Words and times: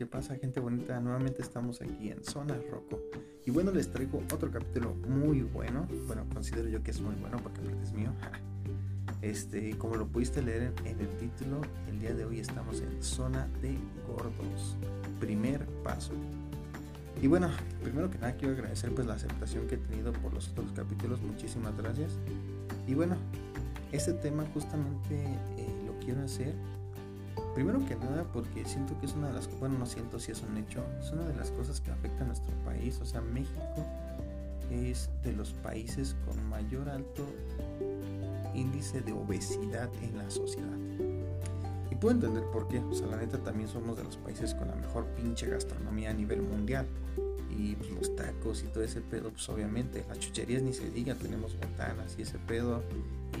¿Qué 0.00 0.06
pasa, 0.06 0.34
gente 0.36 0.60
bonita? 0.60 0.98
Nuevamente 0.98 1.42
estamos 1.42 1.82
aquí 1.82 2.10
en 2.10 2.24
Zona 2.24 2.58
Roco. 2.70 2.98
Y 3.44 3.50
bueno, 3.50 3.70
les 3.70 3.92
traigo 3.92 4.22
otro 4.32 4.50
capítulo 4.50 4.94
muy 4.94 5.42
bueno. 5.42 5.86
Bueno, 6.06 6.24
considero 6.32 6.70
yo 6.70 6.82
que 6.82 6.90
es 6.90 7.02
muy 7.02 7.14
bueno 7.16 7.36
porque 7.42 7.60
aparte 7.60 7.84
es 7.84 7.92
mío. 7.92 8.10
Este, 9.20 9.76
como 9.76 9.96
lo 9.96 10.06
pudiste 10.06 10.40
leer 10.40 10.72
en 10.86 10.98
el 10.98 11.08
título, 11.18 11.60
el 11.86 12.00
día 12.00 12.14
de 12.14 12.24
hoy 12.24 12.40
estamos 12.40 12.80
en 12.80 13.02
Zona 13.02 13.46
de 13.60 13.76
Gordos. 14.08 14.78
Primer 15.20 15.66
paso. 15.84 16.14
Y 17.20 17.26
bueno, 17.26 17.50
primero 17.82 18.08
que 18.08 18.16
nada 18.16 18.32
quiero 18.36 18.54
agradecer 18.54 18.94
pues 18.94 19.06
la 19.06 19.12
aceptación 19.12 19.66
que 19.66 19.74
he 19.74 19.78
tenido 19.78 20.14
por 20.14 20.32
los 20.32 20.48
otros 20.48 20.72
capítulos. 20.72 21.20
Muchísimas 21.20 21.76
gracias. 21.76 22.12
Y 22.86 22.94
bueno, 22.94 23.16
este 23.92 24.14
tema 24.14 24.46
justamente 24.54 25.22
eh, 25.58 25.82
lo 25.86 25.98
quiero 26.02 26.22
hacer 26.22 26.54
Primero 27.54 27.84
que 27.84 27.96
nada 27.96 28.24
porque 28.32 28.64
siento 28.64 28.98
que 29.00 29.06
es 29.06 29.14
una 29.14 29.28
de 29.28 29.34
las 29.34 29.48
bueno 29.58 29.78
no 29.78 29.86
siento 29.86 30.18
si 30.18 30.32
es 30.32 30.42
un 30.42 30.56
hecho, 30.56 30.84
es 31.00 31.10
una 31.10 31.24
de 31.24 31.34
las 31.34 31.50
cosas 31.50 31.80
que 31.80 31.90
afecta 31.90 32.24
a 32.24 32.26
nuestro 32.26 32.54
país, 32.64 32.98
o 33.00 33.04
sea 33.04 33.20
México 33.20 33.84
es 34.70 35.10
de 35.24 35.32
los 35.32 35.52
países 35.52 36.16
con 36.24 36.48
mayor 36.48 36.88
alto 36.88 37.26
índice 38.54 39.00
de 39.00 39.12
obesidad 39.12 39.90
en 40.02 40.16
la 40.16 40.30
sociedad. 40.30 40.76
Y 41.90 41.94
puedo 41.96 42.14
entender 42.14 42.44
por 42.52 42.68
qué, 42.68 42.78
o 42.78 42.94
sea 42.94 43.08
la 43.08 43.16
neta 43.16 43.38
también 43.38 43.68
somos 43.68 43.96
de 43.96 44.04
los 44.04 44.16
países 44.16 44.54
con 44.54 44.68
la 44.68 44.76
mejor 44.76 45.06
pinche 45.16 45.48
gastronomía 45.48 46.10
a 46.10 46.14
nivel 46.14 46.42
mundial. 46.42 46.86
Y 47.50 47.74
pues, 47.74 47.90
los 47.90 48.16
tacos 48.16 48.62
y 48.62 48.68
todo 48.68 48.84
ese 48.84 49.00
pedo, 49.00 49.30
pues 49.30 49.48
obviamente, 49.48 50.04
las 50.08 50.20
chucherías 50.20 50.62
ni 50.62 50.72
se 50.72 50.88
diga, 50.90 51.14
tenemos 51.14 51.56
botanas 51.58 52.14
y 52.16 52.22
ese 52.22 52.38
pedo, 52.38 52.82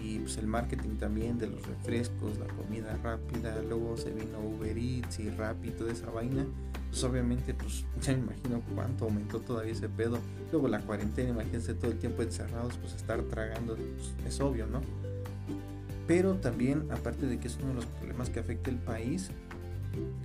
y 0.02 0.18
pues 0.18 0.36
el 0.38 0.46
marketing 0.46 0.96
también 0.96 1.38
de 1.38 1.48
los 1.48 1.66
refrescos, 1.66 2.38
la 2.38 2.46
comida 2.46 2.96
rápida, 3.02 3.60
luego 3.62 3.96
se 3.96 4.10
vino 4.10 4.40
Uber 4.40 4.76
Eats 4.76 5.20
y 5.20 5.30
Rappi, 5.30 5.70
toda 5.70 5.92
esa 5.92 6.10
vaina, 6.10 6.46
pues 6.90 7.02
obviamente 7.04 7.54
pues 7.54 7.84
ya 8.02 8.12
me 8.14 8.20
imagino 8.20 8.62
cuánto 8.74 9.04
aumentó 9.06 9.40
todavía 9.40 9.72
ese 9.72 9.88
pedo, 9.88 10.18
luego 10.50 10.68
la 10.68 10.80
cuarentena, 10.80 11.30
imagínense 11.30 11.74
todo 11.74 11.90
el 11.90 11.98
tiempo 11.98 12.22
encerrados, 12.22 12.76
pues 12.78 12.94
estar 12.94 13.22
tragando, 13.24 13.76
pues, 13.76 14.14
es 14.26 14.40
obvio, 14.40 14.66
¿no? 14.66 14.80
Pero 16.06 16.34
también, 16.34 16.90
aparte 16.90 17.26
de 17.26 17.38
que 17.38 17.46
es 17.46 17.56
uno 17.58 17.68
de 17.68 17.74
los 17.74 17.86
problemas 17.86 18.30
que 18.30 18.40
afecta 18.40 18.70
el 18.70 18.78
país, 18.78 19.30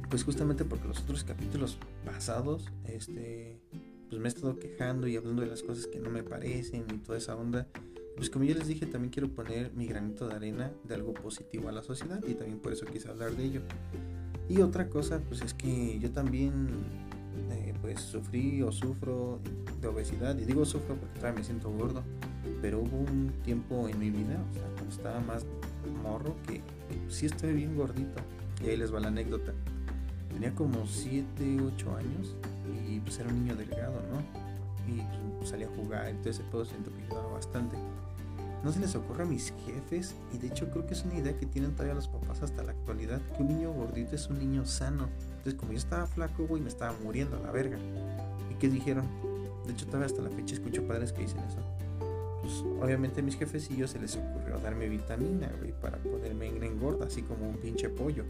pues 0.10 0.24
justamente 0.24 0.66
porque 0.66 0.88
los 0.88 1.00
otros 1.02 1.24
capítulos 1.24 1.78
pasados, 2.04 2.72
este, 2.88 3.60
pues 4.10 4.20
me 4.20 4.28
he 4.28 4.32
estado 4.32 4.58
quejando 4.58 5.08
y 5.08 5.16
hablando 5.16 5.42
de 5.42 5.48
las 5.48 5.62
cosas 5.62 5.88
que 5.88 6.00
no 6.00 6.10
me 6.10 6.24
parecen 6.24 6.86
y 6.92 6.98
toda 6.98 7.18
esa 7.18 7.36
onda, 7.36 7.68
pues 8.16 8.30
como 8.30 8.46
ya 8.46 8.56
les 8.56 8.68
dije, 8.68 8.86
también 8.86 9.12
quiero 9.12 9.30
poner 9.30 9.74
mi 9.74 9.88
granito 9.88 10.28
de 10.28 10.36
arena 10.36 10.72
de 10.84 10.96
algo 10.96 11.14
positivo 11.14 11.70
a 11.70 11.72
la 11.72 11.84
sociedad 11.84 12.22
y 12.26 12.34
también 12.34 12.60
por 12.60 12.72
eso 12.72 12.86
quise 12.86 13.10
hablar 13.10 13.32
de 13.36 13.44
ello. 13.44 13.62
Y 14.48 14.62
otra 14.62 14.90
cosa, 14.90 15.20
pues 15.28 15.42
es 15.42 15.54
que 15.54 16.00
yo 16.00 16.12
también 16.12 16.70
eh, 17.52 17.74
pues 17.82 18.00
sufrí 18.00 18.62
o 18.62 18.72
sufro 18.72 19.40
de 19.82 19.88
obesidad 19.88 20.38
y 20.38 20.46
digo 20.46 20.66
sufro 20.66 20.96
porque 20.96 21.20
todavía 21.20 21.40
me 21.40 21.44
siento 21.46 21.70
gordo, 21.72 22.04
pero 22.62 22.80
hubo 22.80 22.98
un 22.98 23.34
tiempo 23.44 23.90
en 23.90 24.00
mi 24.00 24.10
vida, 24.10 24.40
o 24.52 24.54
sea, 24.54 24.64
cuando 24.76 24.96
estaba 24.96 25.20
más 25.20 25.46
morro, 26.04 26.36
que, 26.48 26.62
sí 27.10 27.26
estoy 27.26 27.54
bien 27.54 27.76
gordito. 27.76 28.22
Y 28.64 28.70
ahí 28.70 28.78
les 28.78 28.94
va 28.94 29.02
la 29.02 29.10
anécdota. 29.10 29.54
Tenía 30.30 30.54
como 30.56 30.86
7, 30.86 31.58
8 31.76 31.96
años 31.98 32.36
y 32.88 33.00
pues 33.00 33.20
era 33.20 33.30
un 33.30 33.44
niño 33.44 33.56
delgado, 33.56 34.02
¿no? 34.12 34.20
Y 34.92 35.02
pues, 35.38 35.50
salía 35.50 35.68
a 35.68 35.76
jugar, 35.76 36.08
entonces 36.08 36.44
todo 36.50 36.64
siento 36.66 36.92
que 36.92 37.04
ayudaba 37.04 37.34
bastante 37.34 37.76
no 38.66 38.72
se 38.72 38.80
les 38.80 38.96
ocurre 38.96 39.22
a 39.22 39.26
mis 39.28 39.54
jefes, 39.64 40.16
y 40.34 40.40
de 40.40 40.48
hecho 40.48 40.72
creo 40.72 40.88
que 40.88 40.96
es 40.96 41.06
una 41.06 41.14
idea 41.14 41.38
que 41.38 41.46
tienen 41.46 41.74
todavía 41.74 41.94
los 41.94 42.08
papás 42.08 42.42
hasta 42.42 42.64
la 42.64 42.72
actualidad, 42.72 43.22
que 43.38 43.44
un 43.44 43.50
niño 43.50 43.72
gordito 43.72 44.16
es 44.16 44.28
un 44.28 44.40
niño 44.40 44.66
sano. 44.66 45.08
Entonces 45.38 45.54
como 45.54 45.72
yo 45.72 45.78
estaba 45.78 46.08
flaco, 46.08 46.48
güey, 46.48 46.64
me 46.64 46.70
estaba 46.70 46.98
muriendo 47.04 47.38
a 47.38 47.42
la 47.42 47.52
verga. 47.52 47.78
¿Y 48.52 48.56
qué 48.56 48.68
dijeron? 48.68 49.06
De 49.68 49.74
hecho 49.74 49.86
todavía 49.86 50.08
hasta 50.08 50.24
la 50.24 50.32
fecha 50.32 50.56
escucho 50.56 50.82
padres 50.88 51.14
que 51.14 51.22
dicen 51.22 51.42
eso. 51.48 51.60
Pues 52.42 52.64
obviamente 52.82 53.20
a 53.20 53.24
mis 53.24 53.38
jefes 53.38 53.70
y 53.70 53.78
yo 53.78 53.88
se 53.88 54.00
les 54.00 54.16
ocurrió 54.16 54.58
darme 54.58 54.90
vitamina, 54.90 55.48
güey, 55.60 55.72
para 55.80 56.00
poderme 56.00 56.48
engordar, 56.48 57.08
así 57.08 57.22
como 57.22 57.48
un 57.48 57.58
pinche 57.58 57.90
pollo. 57.90 58.24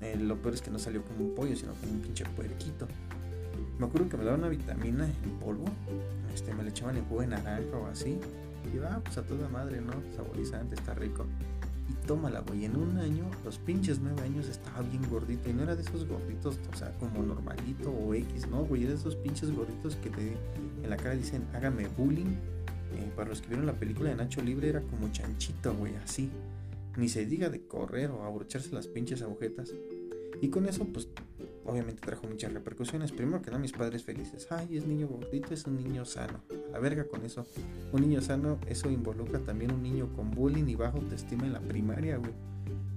Eh, 0.00 0.16
lo 0.16 0.36
peor 0.42 0.54
es 0.54 0.62
que 0.62 0.72
no 0.72 0.80
salió 0.80 1.04
como 1.04 1.26
un 1.26 1.34
pollo, 1.36 1.54
sino 1.54 1.74
como 1.74 1.92
un 1.92 2.00
pinche 2.00 2.24
puerquito. 2.24 2.88
Me 3.78 3.86
acuerdo 3.86 4.08
que 4.08 4.16
me 4.16 4.24
daban 4.24 4.40
una 4.40 4.48
vitamina 4.48 5.06
en 5.06 5.30
polvo, 5.38 5.66
este, 6.34 6.52
me 6.54 6.64
le 6.64 6.70
echaban 6.70 6.96
en 6.96 7.04
jugo 7.04 7.20
de 7.20 7.28
naranja 7.28 7.76
o 7.76 7.86
así, 7.86 8.18
y 8.72 8.78
va, 8.78 9.00
pues 9.00 9.18
a 9.18 9.22
toda 9.22 9.48
madre, 9.48 9.80
¿no? 9.80 9.92
Saborizante, 10.16 10.74
está 10.74 10.94
rico. 10.94 11.26
Y 11.90 12.06
tómala, 12.06 12.40
güey. 12.40 12.64
En 12.64 12.76
un 12.76 12.98
año, 12.98 13.30
los 13.44 13.58
pinches 13.58 13.98
nueve 14.00 14.22
años 14.22 14.48
estaba 14.48 14.82
bien 14.82 15.02
gordito. 15.10 15.50
Y 15.50 15.52
no 15.52 15.62
era 15.62 15.76
de 15.76 15.82
esos 15.82 16.06
gorditos, 16.06 16.58
o 16.72 16.76
sea, 16.76 16.92
como 16.92 17.22
normalito 17.22 17.90
o 17.90 18.14
X, 18.14 18.48
¿no, 18.48 18.64
güey? 18.64 18.84
Era 18.84 18.92
de 18.92 18.98
esos 18.98 19.16
pinches 19.16 19.50
gorditos 19.50 19.96
que 19.96 20.10
te 20.10 20.36
en 20.82 20.90
la 20.90 20.96
cara 20.96 21.14
dicen, 21.14 21.46
hágame 21.54 21.88
bullying. 21.88 22.36
Eh, 22.94 23.10
para 23.16 23.30
los 23.30 23.40
que 23.40 23.48
vieron 23.48 23.66
la 23.66 23.72
película 23.72 24.10
de 24.10 24.16
Nacho 24.16 24.40
Libre, 24.42 24.68
era 24.68 24.80
como 24.82 25.10
chanchito, 25.10 25.74
güey, 25.74 25.96
así. 25.96 26.30
Ni 26.96 27.08
se 27.08 27.26
diga 27.26 27.48
de 27.48 27.66
correr 27.66 28.10
o 28.10 28.22
abrocharse 28.22 28.72
las 28.72 28.86
pinches 28.86 29.22
agujetas. 29.22 29.72
Y 30.40 30.48
con 30.48 30.66
eso, 30.66 30.84
pues, 30.86 31.08
obviamente 31.64 32.00
trajo 32.04 32.26
muchas 32.26 32.52
repercusiones. 32.52 33.12
Primero 33.12 33.42
que 33.42 33.50
nada, 33.50 33.60
mis 33.60 33.72
padres 33.72 34.04
felices. 34.04 34.46
Ay, 34.50 34.76
es 34.76 34.86
niño 34.86 35.08
gordito, 35.08 35.54
es 35.54 35.64
un 35.66 35.76
niño 35.76 36.04
sano. 36.04 36.40
A 36.68 36.72
la 36.72 36.78
verga 36.78 37.04
con 37.04 37.24
eso. 37.24 37.46
Un 37.92 38.02
niño 38.02 38.20
sano, 38.20 38.58
eso 38.66 38.90
involucra 38.90 39.40
también 39.40 39.72
un 39.72 39.82
niño 39.82 40.08
con 40.14 40.30
bullying 40.30 40.68
y 40.68 40.74
bajo 40.74 40.98
autoestima 40.98 41.46
en 41.46 41.52
la 41.52 41.60
primaria, 41.60 42.16
güey. 42.16 42.32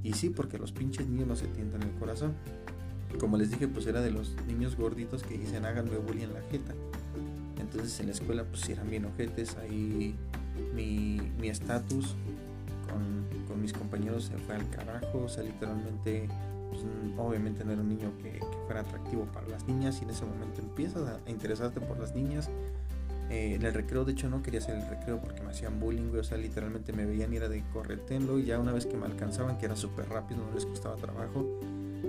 Y 0.03 0.13
sí, 0.13 0.29
porque 0.29 0.57
los 0.57 0.71
pinches 0.71 1.07
niños 1.07 1.27
no 1.27 1.35
se 1.35 1.47
tientan 1.47 1.83
el 1.83 1.91
corazón. 1.99 2.33
Como 3.19 3.37
les 3.37 3.49
dije, 3.49 3.67
pues 3.67 3.87
era 3.87 4.01
de 4.01 4.11
los 4.11 4.35
niños 4.47 4.75
gorditos 4.75 5.23
que 5.23 5.37
dicen 5.37 5.65
háganme 5.65 5.97
bullying 5.97 6.25
en 6.25 6.33
la 6.33 6.41
jeta. 6.51 6.73
Entonces 7.59 7.99
en 7.99 8.07
la 8.07 8.11
escuela, 8.11 8.43
pues 8.43 8.67
eran 8.69 8.89
bien 8.89 9.05
ojetes. 9.05 9.55
Ahí 9.57 10.15
mi 10.75 11.49
estatus 11.49 12.15
con, 12.89 13.45
con 13.47 13.61
mis 13.61 13.73
compañeros 13.73 14.25
se 14.25 14.37
fue 14.37 14.55
al 14.55 14.69
carajo. 14.69 15.23
O 15.23 15.29
sea, 15.29 15.43
literalmente 15.43 16.27
pues, 16.69 16.81
obviamente 17.17 17.63
no 17.63 17.71
era 17.71 17.81
un 17.81 17.89
niño 17.89 18.11
que, 18.21 18.39
fuera 18.65 18.81
atractivo 18.81 19.25
para 19.25 19.47
las 19.47 19.65
niñas 19.67 19.99
y 20.01 20.03
en 20.03 20.09
ese 20.09 20.25
momento 20.25 20.61
empiezas 20.61 21.07
a, 21.07 21.29
interesarte 21.29 21.79
por 21.79 21.99
las 21.99 22.13
niñas. 22.13 22.49
Eh, 23.29 23.55
en 23.55 23.63
el 23.63 23.73
recreo, 23.73 24.05
de 24.05 24.13
hecho, 24.13 24.29
no 24.29 24.41
quería 24.41 24.61
hacer 24.61 24.75
el 24.75 24.87
recreo 24.87 25.19
porque 25.19 25.41
me 25.41 25.49
hacían 25.51 25.79
bullying, 25.79 26.15
o 26.17 26.23
sea, 26.23 26.37
literalmente 26.37 26.93
me 26.93 27.05
veían 27.05 27.33
y 27.33 27.37
era 27.37 27.49
de 27.49 27.61
corretenlo 27.73 28.39
y 28.39 28.45
ya 28.45 28.57
una 28.57 28.71
vez 28.71 28.85
que 28.85 28.95
me 28.95 29.05
alcanzaban, 29.05 29.57
que 29.57 29.65
era 29.65 29.75
súper 29.75 30.07
rápido, 30.07 30.45
no 30.45 30.53
les 30.53 30.65
costaba 30.65 30.95
trabajo, 30.95 31.45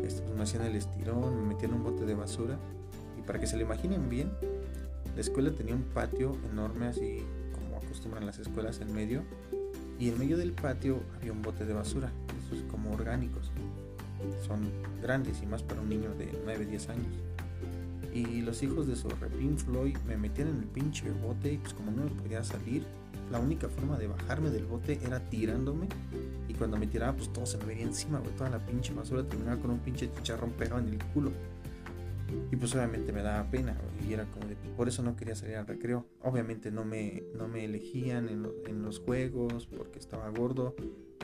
este, 0.05 0.23
pues 0.23 0.37
me 0.37 0.43
hacían 0.43 0.65
el 0.65 0.77
estirón, 0.77 1.43
me 1.43 1.55
metían 1.55 1.75
un 1.75 1.83
bote 1.83 2.07
de 2.07 2.15
basura 2.15 2.57
y 3.19 3.23
para 3.23 3.41
que 3.41 3.47
se 3.47 3.57
lo 3.57 3.63
imaginen 3.63 4.09
bien, 4.09 4.31
la 5.15 5.21
escuela 5.21 5.51
tenía 5.51 5.75
un 5.75 5.83
patio 5.83 6.37
enorme 6.53 6.87
así 6.87 7.25
como 7.53 7.77
acostumbran 7.77 8.25
las 8.25 8.39
escuelas 8.39 8.81
en 8.81 8.95
medio 8.95 9.23
y 9.99 10.09
en 10.11 10.19
medio 10.19 10.37
del 10.37 10.53
patio 10.53 11.01
había 11.17 11.33
un 11.33 11.43
bote 11.43 11.65
de 11.65 11.75
basura, 11.75 12.13
esos 12.47 12.63
como 12.71 12.93
orgánicos 12.93 13.51
son 14.47 14.71
grandes 15.03 15.43
y 15.43 15.47
más 15.47 15.63
para 15.63 15.81
un 15.81 15.89
niño 15.89 16.15
de 16.15 16.29
9, 16.45 16.67
10 16.67 16.89
años. 16.91 17.15
Y 18.13 18.41
los 18.41 18.63
hijos 18.63 18.87
de 18.87 18.97
su 18.97 19.09
repin 19.09 19.59
Floyd 19.59 19.97
me 20.07 20.17
metían 20.17 20.49
en 20.49 20.57
el 20.57 20.65
pinche 20.65 21.11
bote 21.11 21.53
y 21.53 21.59
pues 21.59 21.75
como 21.75 21.91
no 21.91 22.05
me 22.05 22.11
podía 22.11 22.43
salir, 22.43 22.83
la 23.31 23.39
única 23.39 23.69
forma 23.69 23.99
de 23.99 24.09
bajarme 24.09 24.51
del 24.51 24.65
bote 24.65 24.99
era 25.05 25.21
tirándome 25.21 25.87
y 26.49 26.55
cuando 26.55 26.79
me 26.79 26.87
tiraba 26.87 27.13
pues 27.15 27.33
todo 27.33 27.47
se 27.47 27.59
me 27.59 27.67
venía 27.67 27.85
encima, 27.85 28.19
güey, 28.19 28.35
toda 28.35 28.51
la 28.51 28.65
pinche 28.65 28.95
basura 28.95 29.23
terminaba 29.23 29.61
con 29.61 29.71
un 29.71 29.79
pinche 29.81 30.11
chicharrón 30.17 30.51
pegado 30.53 30.81
en 30.81 30.89
el 30.89 31.05
culo. 31.13 31.31
Y 32.51 32.57
pues 32.57 32.75
obviamente 32.75 33.13
me 33.13 33.23
daba 33.23 33.51
pena, 33.51 33.75
y 34.07 34.13
era 34.13 34.27
como 34.27 34.47
de, 34.47 34.57
por 34.77 34.87
eso 34.89 35.03
no 35.03 35.17
quería 35.17 35.35
salir 35.35 35.57
al 35.57 35.67
recreo. 35.67 36.07
Obviamente 36.23 36.71
no 36.71 36.85
me, 36.85 37.23
no 37.35 37.49
me 37.49 37.65
elegían 37.65 38.29
en, 38.29 38.47
en 38.67 38.83
los 38.83 38.99
juegos 39.01 39.67
porque 39.67 39.99
estaba 39.99 40.29
gordo 40.29 40.75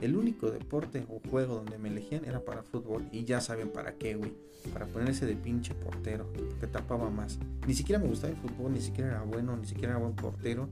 el 0.00 0.16
único 0.16 0.50
deporte 0.50 1.06
o 1.08 1.20
juego 1.31 1.56
donde 1.56 1.79
me 1.79 1.88
elegían 1.88 2.25
era 2.25 2.41
para 2.41 2.62
fútbol. 2.62 3.06
Y 3.12 3.25
ya 3.25 3.41
saben 3.41 3.70
para 3.70 3.94
qué, 3.94 4.17
güey. 4.17 4.32
Para 4.73 4.87
ponerse 4.87 5.26
de 5.26 5.37
pinche 5.37 5.75
portero. 5.75 6.32
Que 6.61 6.67
tapaba 6.67 7.11
más. 7.11 7.38
Ni 7.67 7.75
siquiera 7.75 8.00
me 8.00 8.08
gustaba 8.08 8.32
el 8.32 8.38
fútbol, 8.38 8.73
ni 8.73 8.81
siquiera 8.81 9.11
era 9.11 9.23
bueno, 9.23 9.56
ni 9.56 9.67
siquiera 9.67 9.93
era 9.93 10.00
buen 10.00 10.14
portero. 10.14 10.69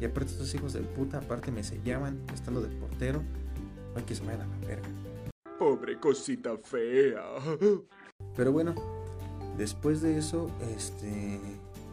Y 0.00 0.04
aparte 0.04 0.32
estos 0.32 0.54
hijos 0.54 0.72
de 0.72 0.80
puta, 0.80 1.18
aparte 1.18 1.52
me 1.52 1.62
sellaban 1.62 2.20
estando 2.32 2.60
de 2.60 2.68
portero. 2.76 3.22
Ay, 3.96 4.02
que 4.04 4.14
se 4.14 4.24
vayan 4.24 4.42
a 4.42 4.46
la 4.46 4.66
verga. 4.66 4.88
Pobre 5.58 5.98
cosita 6.00 6.56
fea. 6.56 7.22
Pero 8.36 8.52
bueno, 8.52 8.74
después 9.56 10.02
de 10.02 10.18
eso, 10.18 10.50
este... 10.76 11.40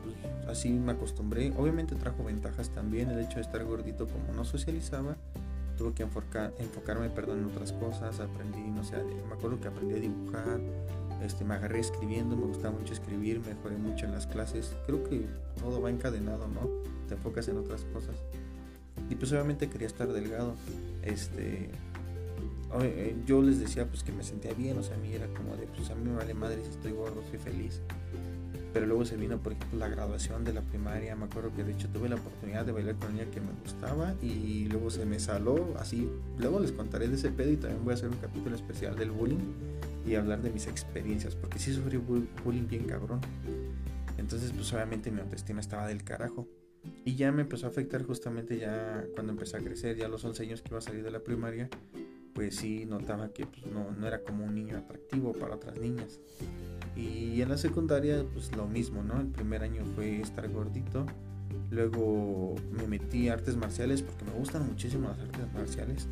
Pues, 0.04 0.16
así 0.48 0.70
me 0.72 0.94
acostumbré. 0.94 1.54
Obviamente 1.58 1.96
trajo 1.96 2.24
ventajas 2.24 2.70
también 2.72 3.12
el 3.12 3.20
hecho 3.20 3.36
de 3.36 3.42
estar 3.42 3.64
gordito 3.64 4.08
como 4.08 4.34
no 4.34 4.46
socializaba 4.46 5.16
tuve 5.82 5.94
que 5.94 6.04
enfocarme 6.04 7.10
perdón, 7.10 7.40
en 7.40 7.46
otras 7.46 7.74
cosas, 7.74 8.20
aprendí, 8.20 8.62
no 8.62 8.84
sé, 8.84 8.98
me 9.04 9.34
acuerdo 9.34 9.60
que 9.60 9.68
aprendí 9.68 9.96
a 9.96 10.00
dibujar, 10.00 10.60
este, 11.24 11.44
me 11.44 11.56
agarré 11.56 11.80
escribiendo, 11.80 12.36
me 12.36 12.46
gustaba 12.46 12.78
mucho 12.78 12.94
escribir, 12.94 13.40
mejoré 13.40 13.78
mucho 13.78 14.06
en 14.06 14.12
las 14.12 14.28
clases, 14.28 14.76
creo 14.86 15.04
que 15.04 15.26
todo 15.60 15.82
va 15.82 15.90
encadenado, 15.90 16.48
¿no? 16.48 16.70
Te 17.08 17.16
enfocas 17.16 17.48
en 17.48 17.58
otras 17.58 17.84
cosas. 17.86 18.16
Y 19.10 19.16
pues 19.16 19.32
obviamente 19.32 19.70
quería 19.70 19.88
estar 19.88 20.12
delgado, 20.12 20.54
este, 21.02 21.72
eh, 22.82 23.16
yo 23.26 23.42
les 23.42 23.60
decía 23.60 23.88
pues 23.88 24.04
que 24.04 24.12
me 24.12 24.24
sentía 24.24 24.54
bien, 24.54 24.78
o 24.78 24.84
sea, 24.84 24.96
a 24.96 25.00
mí 25.00 25.14
era 25.14 25.28
como 25.34 25.56
de, 25.56 25.66
pues 25.66 25.90
a 25.90 25.96
mí 25.96 26.08
me 26.08 26.16
vale 26.16 26.36
madre 26.36 26.64
si 26.64 26.70
estoy 26.70 26.92
gordo, 26.92 27.24
soy 27.30 27.40
feliz. 27.40 27.82
Pero 28.74 28.86
luego 28.86 29.04
se 29.06 29.18
vino, 29.18 29.38
por 29.38 29.54
ejemplo, 29.54 29.80
la 29.80 29.90
graduación 29.90 30.44
de 30.46 30.54
la 30.54 30.62
primaria. 30.62 31.16
Me 31.16 31.26
acuerdo 31.26 31.54
que 31.54 31.64
de 31.64 31.74
hecho 31.74 31.90
tuve 31.90 32.08
la 32.08 32.16
oportunidad 32.16 32.66
de 32.66 32.72
bailar 32.72 32.96
con 32.96 33.14
niña 33.14 33.26
que 33.30 33.42
me 33.42 33.52
gustaba 33.62 34.16
y 34.22 34.66
luego 34.70 34.90
se 34.90 35.06
me 35.06 35.20
saló 35.20 35.74
así. 35.78 36.10
Luego 36.40 36.60
les 36.60 36.72
contaré 36.72 37.08
de 37.08 37.16
ese 37.16 37.32
pedo 37.32 37.52
y 37.52 37.58
también 37.58 37.84
voy 37.84 37.92
a 37.92 37.96
hacer 37.96 38.10
un 38.10 38.18
capítulo 38.18 38.56
especial 38.56 38.96
del 38.96 39.12
bullying 39.12 39.40
y 40.06 40.16
hablar 40.16 40.42
de 40.42 40.50
mis 40.50 40.68
experiencias, 40.68 41.36
porque 41.36 41.60
sí 41.60 41.74
sufrí 41.74 41.98
bullying 41.98 42.68
bien 42.68 42.86
cabrón. 42.86 43.20
Entonces, 44.18 44.52
pues 44.52 44.72
obviamente 44.74 45.12
mi 45.12 45.20
autoestima 45.20 45.60
estaba 45.60 45.88
del 45.88 46.04
carajo. 46.04 46.48
Y 47.06 47.16
ya 47.16 47.32
me 47.32 47.42
empezó 47.42 47.68
a 47.68 47.70
afectar 47.70 48.04
justamente 48.04 48.58
ya 48.58 49.06
cuando 49.14 49.34
empecé 49.34 49.58
a 49.58 49.60
crecer, 49.60 49.98
ya 49.98 50.08
los 50.08 50.24
11 50.24 50.44
años 50.44 50.62
que 50.62 50.70
iba 50.70 50.80
a 50.80 50.82
salir 50.82 51.04
de 51.04 51.12
la 51.12 51.20
primaria, 51.20 51.70
pues 52.34 52.56
sí 52.56 52.86
notaba 52.86 53.30
que 53.34 53.46
pues, 53.46 53.68
no, 53.68 53.92
no 53.92 54.08
era 54.08 54.24
como 54.24 54.46
un 54.46 54.56
niño 54.56 54.78
atractivo 54.78 55.34
para 55.34 55.56
otras 55.56 55.78
niñas. 55.78 56.20
Y 56.96 57.42
en 57.42 57.50
la 57.50 57.58
secundaria, 57.58 58.26
pues 58.34 58.56
lo 58.56 58.68
mismo, 58.68 59.04
¿no? 59.04 59.20
El 59.20 59.28
primer 59.28 59.64
año 59.64 59.84
fue 59.96 60.22
estar 60.22 60.48
gordito. 60.50 61.06
Luego 61.70 62.56
me 62.72 62.86
metí 62.88 63.30
a 63.30 63.34
artes 63.34 63.56
marciales 63.56 64.02
porque 64.02 64.26
me 64.26 64.32
gustan 64.32 64.68
muchísimo 64.68 65.08
las 65.08 65.20
artes 65.20 65.54
marciales. 65.54 66.08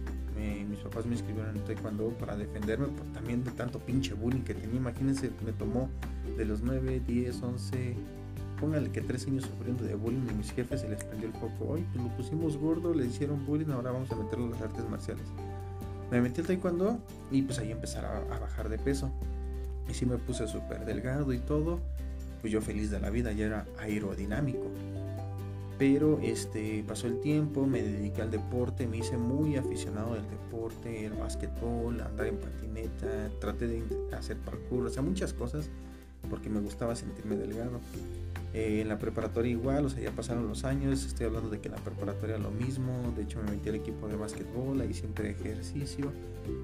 mis 0.69 0.79
papás 0.79 1.05
me 1.05 1.13
inscribieron 1.13 1.55
en 1.55 1.63
taekwondo 1.63 2.09
para 2.17 2.37
defenderme 2.37 2.87
por, 2.87 3.05
también 3.07 3.43
de 3.43 3.51
tanto 3.51 3.79
pinche 3.79 4.13
bullying 4.13 4.41
que 4.41 4.53
tenía. 4.53 4.77
Imagínense, 4.77 5.31
me 5.45 5.51
tomó 5.51 5.89
de 6.37 6.45
los 6.45 6.61
9, 6.61 7.01
10, 7.05 7.43
11, 7.43 7.95
póngale 8.59 8.89
que 8.89 9.01
3 9.01 9.27
años 9.27 9.43
sufriendo 9.45 9.83
de 9.83 9.95
bullying 9.95 10.27
y 10.31 10.33
mis 10.33 10.51
jefes 10.51 10.81
se 10.81 10.89
les 10.89 11.03
prendió 11.03 11.27
el 11.27 11.33
foco. 11.33 11.73
Hoy 11.73 11.85
pues 11.91 12.05
lo 12.05 12.15
pusimos 12.15 12.55
gordo, 12.55 12.93
le 12.93 13.05
hicieron 13.05 13.45
bullying, 13.45 13.71
ahora 13.71 13.91
vamos 13.91 14.09
a 14.11 14.15
meterlo 14.15 14.45
en 14.45 14.51
las 14.51 14.61
artes 14.61 14.89
marciales. 14.89 15.25
Me 16.09 16.21
metí 16.21 16.39
al 16.39 16.47
taekwondo 16.47 16.99
y 17.31 17.41
pues 17.41 17.59
ahí 17.59 17.71
empezar 17.71 18.05
a 18.05 18.39
bajar 18.39 18.69
de 18.69 18.77
peso. 18.77 19.11
Y 19.89 19.93
si 19.93 20.05
me 20.05 20.17
puse 20.17 20.47
súper 20.47 20.85
delgado 20.85 21.33
y 21.33 21.39
todo, 21.39 21.79
pues 22.41 22.53
yo 22.53 22.61
feliz 22.61 22.91
de 22.91 22.99
la 22.99 23.09
vida, 23.09 23.31
ya 23.31 23.45
era 23.45 23.65
aerodinámico. 23.79 24.67
Pero 25.77 26.19
este, 26.21 26.83
pasó 26.85 27.07
el 27.07 27.21
tiempo, 27.21 27.65
me 27.65 27.81
dediqué 27.81 28.21
al 28.21 28.31
deporte, 28.31 28.85
me 28.85 28.97
hice 28.97 29.17
muy 29.17 29.55
aficionado 29.55 30.13
del 30.13 30.29
deporte, 30.29 31.05
el 31.05 31.13
básquetbol, 31.13 32.01
andar 32.01 32.27
en 32.27 32.37
patineta, 32.37 33.29
traté 33.39 33.67
de 33.67 33.83
hacer 34.15 34.37
parkour, 34.37 34.87
o 34.87 34.89
sea, 34.89 35.01
muchas 35.01 35.33
cosas 35.33 35.69
porque 36.29 36.49
me 36.49 36.59
gustaba 36.59 36.95
sentirme 36.95 37.37
delgado. 37.37 37.79
Eh, 38.51 38.81
en 38.81 38.87
la 38.87 38.97
preparatoria 38.97 39.51
igual, 39.51 39.85
o 39.85 39.89
sea, 39.89 40.01
ya 40.01 40.11
pasaron 40.11 40.47
los 40.47 40.63
años, 40.63 41.05
estoy 41.05 41.27
hablando 41.27 41.49
de 41.49 41.59
que 41.59 41.67
en 41.67 41.75
la 41.75 41.83
preparatoria 41.83 42.39
lo 42.39 42.49
mismo, 42.49 43.13
de 43.15 43.23
hecho 43.23 43.39
me 43.43 43.51
metí 43.51 43.69
al 43.69 43.75
equipo 43.75 44.07
de 44.07 44.15
básquetbol, 44.15 44.81
ahí 44.81 44.93
siempre 44.93 45.29
ejercicio. 45.29 46.11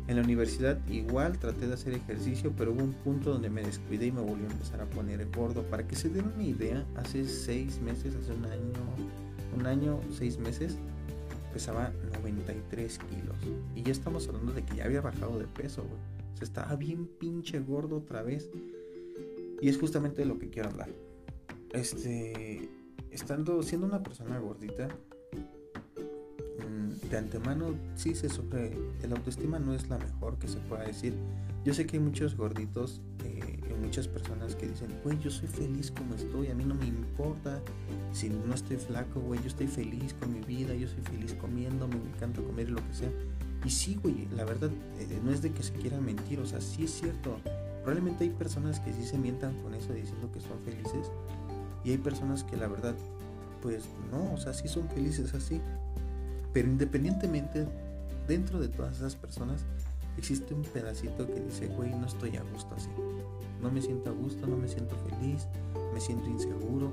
En 0.08 0.16
la 0.16 0.24
universidad 0.24 0.80
igual 0.88 1.38
traté 1.38 1.68
de 1.68 1.76
hacer 1.76 1.94
ejercicio, 1.94 2.52
pero 2.58 2.72
hubo 2.72 2.84
un 2.84 2.94
punto 2.94 3.34
donde 3.34 3.52
me 3.52 3.62
descuidé 3.62 4.08
y 4.08 4.12
me 4.12 4.22
volvió 4.22 4.48
a 4.48 4.52
empezar 4.52 4.82
a 4.82 4.86
poner 4.86 5.28
gordo. 5.30 5.62
Para 5.64 5.88
que 5.88 5.96
se 5.96 6.10
den 6.10 6.32
una 6.34 6.44
idea, 6.44 6.84
hace 6.96 7.24
seis 7.26 7.80
meses, 7.80 8.16
hace 8.16 8.34
un 8.34 8.46
año, 8.46 8.74
un 9.56 9.68
año, 9.68 10.00
seis 10.12 10.40
meses, 10.40 10.80
pesaba 11.54 11.92
93 12.20 12.98
kilos. 12.98 13.38
Y 13.76 13.84
ya 13.84 13.92
estamos 13.92 14.28
hablando 14.28 14.54
de 14.54 14.64
que 14.64 14.78
ya 14.78 14.86
había 14.86 15.02
bajado 15.02 15.38
de 15.38 15.46
peso, 15.46 15.84
güey. 15.84 16.02
O 16.42 16.44
estaba 16.44 16.76
bien 16.76 17.06
pinche 17.06 17.60
gordo 17.60 17.98
otra 17.98 18.24
vez. 18.24 18.50
Y 19.62 19.70
es 19.70 19.78
justamente 19.78 20.24
de 20.24 20.26
lo 20.26 20.40
que 20.40 20.50
quiero 20.50 20.70
hablar 20.70 21.05
este, 21.76 22.70
estando, 23.12 23.62
siendo 23.64 23.88
una 23.88 24.02
persona 24.02 24.40
gordita, 24.40 24.88
mm, 26.60 27.10
de 27.10 27.18
antemano 27.18 27.76
sí 27.96 28.16
se 28.16 28.30
sufre, 28.30 28.78
el 29.04 29.12
autoestima 29.12 29.60
no 29.60 29.74
es 29.74 29.90
la 29.90 29.98
mejor 29.98 30.38
que 30.38 30.48
se 30.48 30.58
pueda 30.60 30.84
decir. 30.84 31.14
Yo 31.64 31.74
sé 31.74 31.86
que 31.86 31.98
hay 31.98 32.04
muchos 32.04 32.36
gorditos 32.36 33.02
eh, 33.24 33.60
y 33.70 33.74
muchas 33.84 34.08
personas 34.08 34.56
que 34.56 34.68
dicen, 34.68 34.90
güey, 35.04 35.20
yo 35.20 35.32
soy 35.32 35.48
feliz 35.48 35.92
como 35.92 36.14
estoy, 36.16 36.48
a 36.48 36.56
mí 36.56 36.64
no 36.64 36.76
me 36.76 36.86
importa 36.86 37.62
si 38.12 38.30
no 38.30 38.54
estoy 38.54 38.78
flaco, 38.78 39.20
güey, 39.20 39.42
yo 39.42 39.48
estoy 39.48 39.68
feliz 39.68 40.14
con 40.14 40.32
mi 40.32 40.42
vida, 40.42 40.76
yo 40.76 40.88
soy 40.88 41.02
feliz 41.02 41.34
comiendo, 41.34 41.88
me 41.88 41.96
encanta 41.96 42.42
comer 42.42 42.70
lo 42.70 42.86
que 42.88 42.94
sea. 42.94 43.12
Y 43.66 43.70
sí, 43.72 43.98
güey, 44.02 44.28
la 44.36 44.46
verdad 44.46 44.70
eh, 45.00 45.20
no 45.24 45.32
es 45.32 45.42
de 45.42 45.52
que 45.52 45.64
se 45.64 45.74
quieran 45.74 46.06
mentir, 46.06 46.40
o 46.40 46.46
sea, 46.46 46.62
sí 46.62 46.84
es 46.84 46.92
cierto. 46.92 47.40
Probablemente 47.84 48.24
hay 48.24 48.30
personas 48.30 48.80
que 48.80 48.94
sí 48.94 49.04
se 49.04 49.18
mientan 49.18 49.60
con 49.62 49.74
eso 49.74 49.94
diciendo 49.94 50.32
que 50.32 50.40
son 50.40 50.60
felices, 50.64 51.12
y 51.86 51.92
hay 51.92 51.98
personas 52.00 52.44
que 52.44 52.58
la 52.58 52.68
verdad, 52.68 52.96
pues 53.62 53.86
no, 54.12 54.34
o 54.34 54.38
sea, 54.38 54.54
sí 54.54 54.68
son 54.68 54.90
felices 54.90 55.34
así. 55.36 55.62
Pero 56.52 56.68
independientemente, 56.68 57.68
dentro 58.28 58.60
de 58.60 58.68
todas 58.70 58.98
esas 58.98 59.16
personas, 59.16 59.64
existe 60.18 60.56
un 60.56 60.64
pedacito 60.64 61.28
que 61.28 61.40
dice, 61.40 61.68
güey, 61.68 61.92
no 61.92 62.08
estoy 62.08 62.38
a 62.38 62.44
gusto 62.54 62.74
así. 62.76 62.90
No 63.62 63.70
me 63.70 63.82
siento 63.82 64.10
a 64.10 64.14
gusto, 64.14 64.48
no 64.48 64.58
me 64.58 64.68
siento 64.68 64.96
feliz, 65.10 65.48
me 65.94 66.02
siento 66.02 66.28
inseguro. 66.28 66.92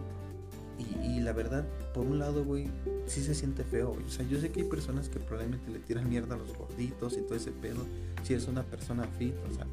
Y, 1.02 1.20
la 1.20 1.32
verdad, 1.32 1.64
por 1.94 2.04
un 2.04 2.18
lado, 2.18 2.44
güey, 2.44 2.68
sí 3.06 3.22
se 3.22 3.34
siente 3.34 3.64
feo. 3.64 3.96
O 4.04 4.10
sea, 4.10 4.26
yo 4.26 4.40
sé 4.40 4.50
que 4.50 4.62
hay 4.62 4.68
personas 4.68 5.08
que 5.08 5.20
probablemente 5.20 5.70
le 5.70 5.78
tiran 5.78 6.08
mierda 6.08 6.34
a 6.34 6.38
los 6.38 6.56
gorditos 6.56 7.16
y 7.16 7.22
todo 7.22 7.36
ese 7.36 7.52
pedo. 7.52 7.86
Si 8.24 8.34
eres 8.34 8.48
una 8.48 8.64
persona 8.64 9.04
fit, 9.18 9.34
o 9.48 9.54
sea, 9.54 9.66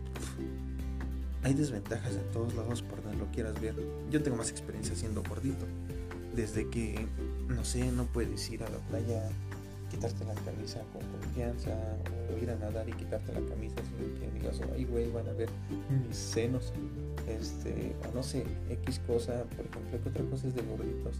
hay 1.43 1.53
desventajas 1.53 2.13
en 2.13 2.31
todos 2.31 2.53
lados 2.55 2.81
por 2.81 3.01
donde 3.01 3.17
lo 3.17 3.31
quieras 3.31 3.59
ver. 3.61 3.75
Yo 4.09 4.21
tengo 4.21 4.37
más 4.37 4.49
experiencia 4.49 4.95
siendo 4.95 5.23
gordito. 5.23 5.65
Desde 6.35 6.69
que, 6.69 7.07
no 7.47 7.65
sé, 7.65 7.91
no 7.91 8.05
puedes 8.05 8.49
ir 8.49 8.63
a 8.63 8.69
la 8.69 8.77
playa, 8.89 9.29
quitarte 9.89 10.23
la 10.25 10.35
camisa 10.35 10.81
con 10.93 11.01
confianza, 11.19 11.71
o 12.31 12.37
ir 12.37 12.49
a 12.51 12.55
nadar 12.55 12.87
y 12.87 12.93
quitarte 12.93 13.33
la 13.33 13.41
camisa 13.47 13.75
sin 13.77 14.15
que 14.19 14.39
digas, 14.39 14.61
ay, 14.73 14.85
güey, 14.85 15.11
van 15.11 15.27
a 15.27 15.33
ver 15.33 15.49
mis 16.07 16.17
senos. 16.17 16.71
Este, 17.27 17.95
o 18.07 18.15
no 18.15 18.23
sé, 18.23 18.45
X 18.69 19.01
cosa, 19.05 19.43
por 19.55 19.65
ejemplo, 19.65 19.99
¿qué 20.03 20.09
otra 20.09 20.23
cosa 20.25 20.47
es 20.47 20.55
de 20.55 20.61
gorditos? 20.61 21.17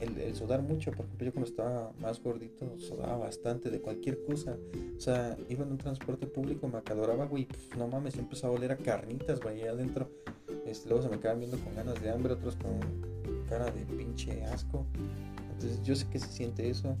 El, 0.00 0.34
sudar 0.34 0.62
mucho, 0.62 0.90
por 0.92 1.06
ejemplo, 1.06 1.26
yo 1.26 1.32
cuando 1.32 1.50
estaba 1.50 1.92
más 2.00 2.22
gordito 2.22 2.78
sudaba 2.78 3.16
bastante 3.16 3.70
de 3.70 3.80
cualquier 3.80 4.24
cosa. 4.24 4.56
O 4.96 5.00
sea, 5.00 5.36
iba 5.48 5.64
en 5.64 5.72
un 5.72 5.78
transporte 5.78 6.26
público, 6.26 6.68
me 6.68 6.78
acadoraba, 6.78 7.26
güey, 7.26 7.46
pues, 7.46 7.68
no 7.76 7.88
mames, 7.88 8.16
empezó 8.16 8.48
a 8.48 8.50
oler 8.50 8.72
a 8.72 8.76
carnitas, 8.76 9.40
güey, 9.40 9.62
adentro. 9.62 10.10
Este, 10.66 10.88
luego 10.88 11.02
se 11.02 11.08
me 11.08 11.18
quedaban 11.18 11.40
viendo 11.40 11.58
con 11.58 11.74
ganas 11.74 12.00
de 12.00 12.10
hambre, 12.10 12.34
otros 12.34 12.56
con 12.56 12.78
cara 13.48 13.70
de 13.70 13.84
pinche 13.96 14.44
asco. 14.44 14.86
Entonces 15.52 15.82
yo 15.82 15.96
sé 15.96 16.06
que 16.08 16.18
se 16.18 16.28
siente 16.28 16.68
eso 16.68 16.96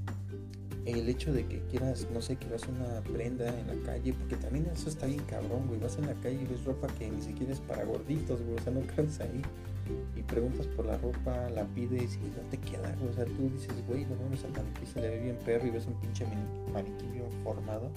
el 0.96 1.08
hecho 1.08 1.32
de 1.32 1.46
que 1.46 1.60
quieras, 1.70 2.06
no 2.12 2.20
sé, 2.22 2.36
que 2.36 2.48
vas 2.48 2.62
una 2.66 3.02
prenda 3.02 3.48
en 3.58 3.66
la 3.66 3.82
calle, 3.84 4.14
porque 4.14 4.36
también 4.36 4.66
eso 4.72 4.88
está 4.88 5.06
bien 5.06 5.22
cabrón, 5.24 5.66
güey. 5.66 5.78
Vas 5.78 5.98
en 5.98 6.06
la 6.06 6.14
calle 6.14 6.40
y 6.42 6.46
ves 6.46 6.64
ropa 6.64 6.86
que 6.98 7.10
ni 7.10 7.20
siquiera 7.20 7.52
es 7.52 7.60
para 7.60 7.84
gorditos, 7.84 8.42
güey. 8.42 8.56
O 8.56 8.62
sea, 8.62 8.72
no 8.72 8.80
caes 8.96 9.20
ahí. 9.20 9.42
Preguntas 10.28 10.66
por 10.68 10.86
la 10.86 10.96
ropa, 10.98 11.48
la 11.50 11.64
pides 11.64 12.16
y 12.16 12.28
no 12.28 12.42
te 12.50 12.58
queda, 12.58 12.94
güey. 13.00 13.10
O 13.10 13.14
sea, 13.14 13.24
tú 13.24 13.50
dices, 13.50 13.72
güey, 13.88 14.04
no 14.04 14.14
mames, 14.22 14.44
al 14.44 14.52
maniquí 14.52 14.86
se 14.86 15.00
le 15.00 15.08
ve 15.08 15.20
bien 15.20 15.38
perro 15.44 15.66
y 15.66 15.70
ves 15.70 15.86
un 15.86 15.94
pinche 15.94 16.26
maniquí 16.72 17.06
bien 17.06 17.24
formado. 17.42 17.90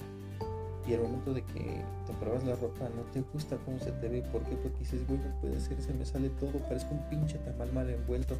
Y 0.86 0.94
al 0.94 1.02
momento 1.02 1.32
de 1.32 1.42
que 1.42 1.84
te 2.06 2.12
pruebas 2.18 2.44
la 2.44 2.56
ropa, 2.56 2.88
no 2.96 3.02
te 3.12 3.20
gusta 3.32 3.56
cómo 3.64 3.78
se 3.78 3.92
te 3.92 4.08
ve. 4.08 4.22
¿Por 4.22 4.42
qué? 4.42 4.56
Porque 4.56 4.78
dices, 4.78 5.06
güey, 5.06 5.20
no 5.20 5.40
puede 5.40 5.60
ser, 5.60 5.80
se 5.80 5.94
me 5.94 6.04
sale 6.04 6.30
todo, 6.30 6.52
parezco 6.68 6.94
un 6.94 7.08
pinche 7.08 7.38
tamal 7.38 7.72
mal 7.72 7.88
envuelto. 7.88 8.36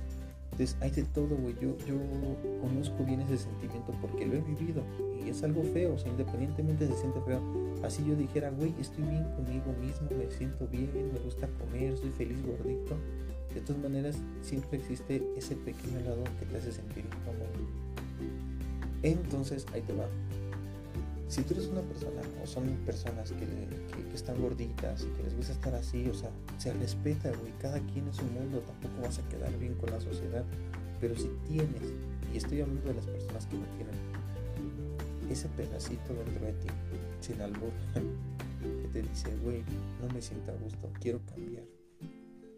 Entonces 0.52 0.76
hay 0.80 0.90
de 0.90 1.04
todo, 1.04 1.36
güey. 1.36 1.54
Yo, 1.60 1.76
yo 1.86 1.96
conozco 2.60 3.04
bien 3.04 3.20
ese 3.22 3.38
sentimiento 3.38 3.92
porque 4.00 4.26
lo 4.26 4.34
he 4.34 4.40
vivido 4.40 4.82
y 5.24 5.30
es 5.30 5.42
algo 5.42 5.62
feo, 5.62 5.94
o 5.94 5.98
sea, 5.98 6.10
independientemente 6.10 6.86
se 6.86 6.94
siente 6.94 7.20
feo. 7.22 7.40
Así 7.82 8.04
yo 8.04 8.14
dijera, 8.14 8.50
güey, 8.50 8.74
estoy 8.80 9.04
bien 9.04 9.24
conmigo 9.36 9.72
mismo, 9.80 10.08
me 10.16 10.30
siento 10.30 10.66
bien, 10.68 11.10
me 11.12 11.18
gusta 11.20 11.48
comer, 11.58 11.96
soy 11.96 12.10
feliz 12.10 12.38
gordito. 12.44 12.96
De 13.54 13.60
todas 13.60 13.82
maneras, 13.82 14.16
siempre 14.42 14.78
existe 14.78 15.22
ese 15.36 15.56
pequeño 15.56 16.00
lado 16.00 16.24
que 16.38 16.46
te 16.46 16.56
hace 16.56 16.72
sentir 16.72 17.04
incómodo. 17.04 17.50
Entonces, 19.02 19.66
ahí 19.72 19.82
te 19.82 19.92
va 19.92 20.06
si 21.32 21.42
tú 21.44 21.54
eres 21.54 21.66
una 21.68 21.80
persona 21.80 22.20
o 22.42 22.46
son 22.46 22.68
personas 22.84 23.32
que, 23.32 23.46
están 24.14 24.38
gorditas 24.38 25.02
y 25.02 25.06
que 25.16 25.22
les 25.22 25.34
gusta 25.34 25.54
estar 25.54 25.74
así, 25.74 26.06
o 26.06 26.12
sea, 26.12 26.28
se 26.58 26.74
respeta, 26.74 27.30
güey, 27.30 27.52
cada 27.58 27.80
quien 27.80 28.06
es 28.08 28.18
un 28.18 28.34
mundo, 28.34 28.60
tampoco 28.60 29.00
vas 29.00 29.18
a 29.18 29.26
quedar 29.30 29.50
bien 29.58 29.72
con 29.76 29.90
la 29.90 29.98
sociedad, 29.98 30.44
pero 31.00 31.16
si 31.16 31.30
tienes, 31.48 31.88
y 32.34 32.36
estoy 32.36 32.60
hablando 32.60 32.86
de 32.86 32.94
las 32.96 33.06
personas 33.06 33.46
que 33.46 33.56
no 33.56 33.64
tienen, 33.76 33.94
ese 35.30 35.48
pedacito 35.48 36.12
dentro 36.12 36.44
de 36.44 36.52
ti, 36.52 36.68
sin 37.22 37.40
albur, 37.40 37.72
que 38.82 38.88
te 38.88 39.00
dice, 39.00 39.34
güey, 39.42 39.64
no 40.02 40.12
me 40.12 40.20
siento 40.20 40.52
a 40.52 40.56
gusto, 40.56 40.90
quiero 41.00 41.18
cambiar, 41.24 41.64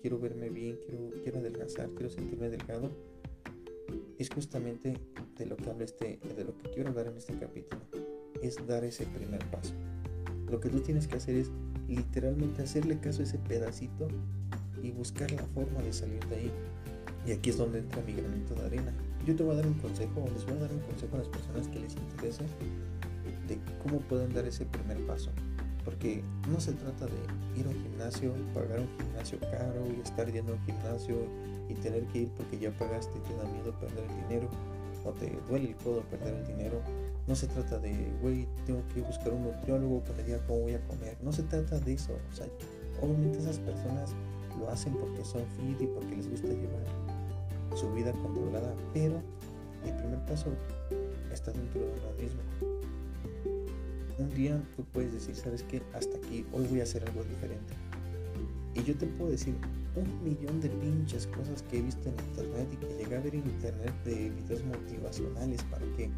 quiero 0.04 0.18
verme 0.18 0.50
bien, 0.50 0.78
quiero, 0.84 1.10
quiero 1.22 1.38
adelgazar, 1.38 1.88
quiero 1.94 2.10
sentirme 2.10 2.50
delgado, 2.50 2.90
es 4.18 4.28
justamente 4.28 5.00
de 5.38 5.46
lo 5.46 5.56
que 5.56 5.70
habla 5.70 5.84
este, 5.84 6.18
de 6.36 6.44
lo 6.44 6.54
que 6.58 6.68
quiero 6.72 6.90
hablar 6.90 7.06
en 7.06 7.16
este 7.16 7.32
capítulo 7.38 7.80
es 8.42 8.58
dar 8.66 8.84
ese 8.84 9.06
primer 9.06 9.42
paso. 9.46 9.72
Lo 10.50 10.60
que 10.60 10.68
tú 10.68 10.80
tienes 10.80 11.08
que 11.08 11.16
hacer 11.16 11.36
es 11.36 11.50
literalmente 11.88 12.60
hacerle 12.60 13.00
caso 13.00 13.22
a 13.22 13.24
ese 13.24 13.38
pedacito 13.38 14.08
y 14.82 14.90
buscar 14.90 15.30
la 15.32 15.46
forma 15.46 15.80
de 15.80 15.94
salir 15.94 16.22
de 16.26 16.36
ahí. 16.36 16.52
Y 17.26 17.32
aquí 17.32 17.48
es 17.48 17.56
donde 17.56 17.78
entra 17.78 18.02
mi 18.02 18.12
granito 18.12 18.54
de 18.56 18.66
arena. 18.66 18.92
Yo 19.24 19.34
te 19.34 19.42
voy 19.42 19.54
a 19.54 19.56
dar 19.56 19.66
un 19.66 19.78
consejo, 19.78 20.22
o 20.22 20.30
les 20.30 20.44
voy 20.44 20.58
a 20.58 20.60
dar 20.60 20.72
un 20.74 20.80
consejo 20.80 21.16
a 21.16 21.20
las 21.20 21.28
personas 21.28 21.66
que 21.68 21.80
les 21.80 21.96
interese 21.96 22.44
de 23.48 23.58
cómo 23.82 24.00
pueden 24.00 24.34
dar 24.34 24.44
ese 24.44 24.66
primer 24.66 24.98
paso. 25.06 25.30
Porque 25.84 26.22
no 26.50 26.60
se 26.60 26.72
trata 26.72 27.06
de 27.06 27.60
ir 27.60 27.66
a 27.66 27.68
un 27.68 27.82
gimnasio, 27.82 28.32
pagar 28.54 28.80
un 28.80 28.88
gimnasio 28.98 29.38
caro 29.40 29.86
y 29.94 30.00
estar 30.00 30.30
yendo 30.30 30.52
a 30.52 30.56
un 30.56 30.62
gimnasio 30.62 31.16
y 31.68 31.74
tener 31.74 32.04
que 32.06 32.20
ir 32.20 32.28
porque 32.36 32.58
ya 32.58 32.70
pagaste 32.72 33.18
y 33.18 33.20
te 33.20 33.36
da 33.36 33.44
miedo 33.52 33.72
perder 33.78 34.04
el 34.04 34.28
dinero 34.28 34.48
o 35.04 35.12
te 35.12 35.30
duele 35.48 35.68
el 35.68 35.76
codo 35.76 36.00
perder 36.02 36.34
el 36.34 36.46
dinero. 36.46 36.80
No 37.26 37.34
se 37.34 37.46
trata 37.46 37.78
de, 37.78 38.12
güey, 38.22 38.46
tengo 38.66 38.82
que 38.94 39.00
buscar 39.00 39.32
un 39.32 39.44
nutriólogo 39.44 40.02
que 40.04 40.12
me 40.14 40.22
diga 40.22 40.38
cómo 40.46 40.60
voy 40.60 40.74
a 40.74 40.80
comer. 40.86 41.16
No 41.22 41.32
se 41.32 41.42
trata 41.42 41.78
de 41.78 41.92
eso. 41.92 42.12
O 42.32 42.34
sea, 42.34 42.46
obviamente 43.00 43.38
esas 43.38 43.58
personas 43.58 44.14
lo 44.58 44.70
hacen 44.70 44.94
porque 44.94 45.24
son 45.24 45.42
fit 45.56 45.80
y 45.80 45.86
porque 45.86 46.16
les 46.16 46.30
gusta 46.30 46.48
llevar 46.48 46.84
su 47.74 47.92
vida 47.92 48.12
controlada, 48.12 48.74
pero 48.92 49.20
el 49.84 49.94
primer 49.96 50.24
paso 50.26 50.50
está 51.32 51.50
dentro 51.50 51.80
de 51.80 51.86
uno 51.86 52.22
mismo. 52.22 52.40
Un 54.18 54.32
día 54.34 54.62
tú 54.76 54.84
puedes 54.92 55.12
decir, 55.12 55.34
¿sabes 55.34 55.62
qué? 55.64 55.82
Hasta 55.92 56.16
aquí, 56.18 56.44
hoy 56.52 56.66
voy 56.68 56.80
a 56.80 56.84
hacer 56.84 57.02
algo 57.08 57.24
diferente. 57.24 57.74
Y 58.74 58.82
yo 58.84 58.96
te 58.96 59.06
puedo 59.06 59.30
decir 59.30 59.54
un 59.96 60.24
millón 60.24 60.60
de 60.60 60.68
pinches 60.68 61.26
cosas 61.28 61.62
que 61.62 61.78
he 61.78 61.82
visto 61.82 62.08
en 62.08 62.14
internet 62.28 62.68
y 62.72 62.76
que 62.76 62.94
llegué 62.98 63.16
a 63.16 63.20
ver 63.20 63.34
en 63.34 63.46
internet 63.46 63.92
de 64.04 64.30
videos 64.30 64.64
motivacionales 64.64 65.62
para 65.64 65.84
que 65.96 66.10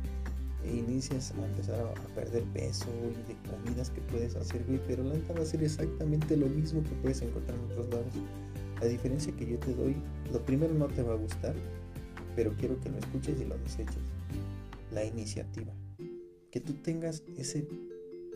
inicies 0.65 1.33
a 1.33 1.47
empezar 1.47 1.81
a 1.81 1.95
perder 2.15 2.43
peso 2.55 2.89
y 3.05 3.29
de 3.29 3.37
comidas 3.51 3.91
que 3.91 4.01
puedes 4.03 4.35
hacer, 4.37 4.65
güey, 4.67 4.81
pero 4.87 5.05
la 5.05 5.15
neta 5.15 5.33
va 5.35 5.41
a 5.41 5.47
ser 5.47 5.63
exactamente 5.63 6.37
lo 6.37 6.47
mismo 6.47 6.83
que 6.83 6.95
puedes 7.03 7.23
encontrar 7.23 7.59
en 7.59 7.65
otros 7.67 7.89
lados. 7.91 8.13
La 8.81 8.87
diferencia 8.87 9.33
que 9.37 9.47
yo 9.47 9.59
te 9.59 9.75
doy, 9.75 9.97
lo 10.33 10.45
primero 10.45 10.75
no 10.75 10.87
te 10.87 11.03
va 11.03 11.15
a 11.15 11.17
gustar, 11.17 11.55
pero 12.35 12.53
quiero 12.59 12.79
que 12.81 12.91
lo 12.91 12.99
escuches 12.99 13.41
y 13.41 13.45
lo 13.45 13.57
deseches. 13.59 13.97
La 14.93 15.05
iniciativa. 15.05 15.73
Que 16.51 16.61
tú 16.61 16.75
tengas 16.75 17.23
ese 17.37 17.67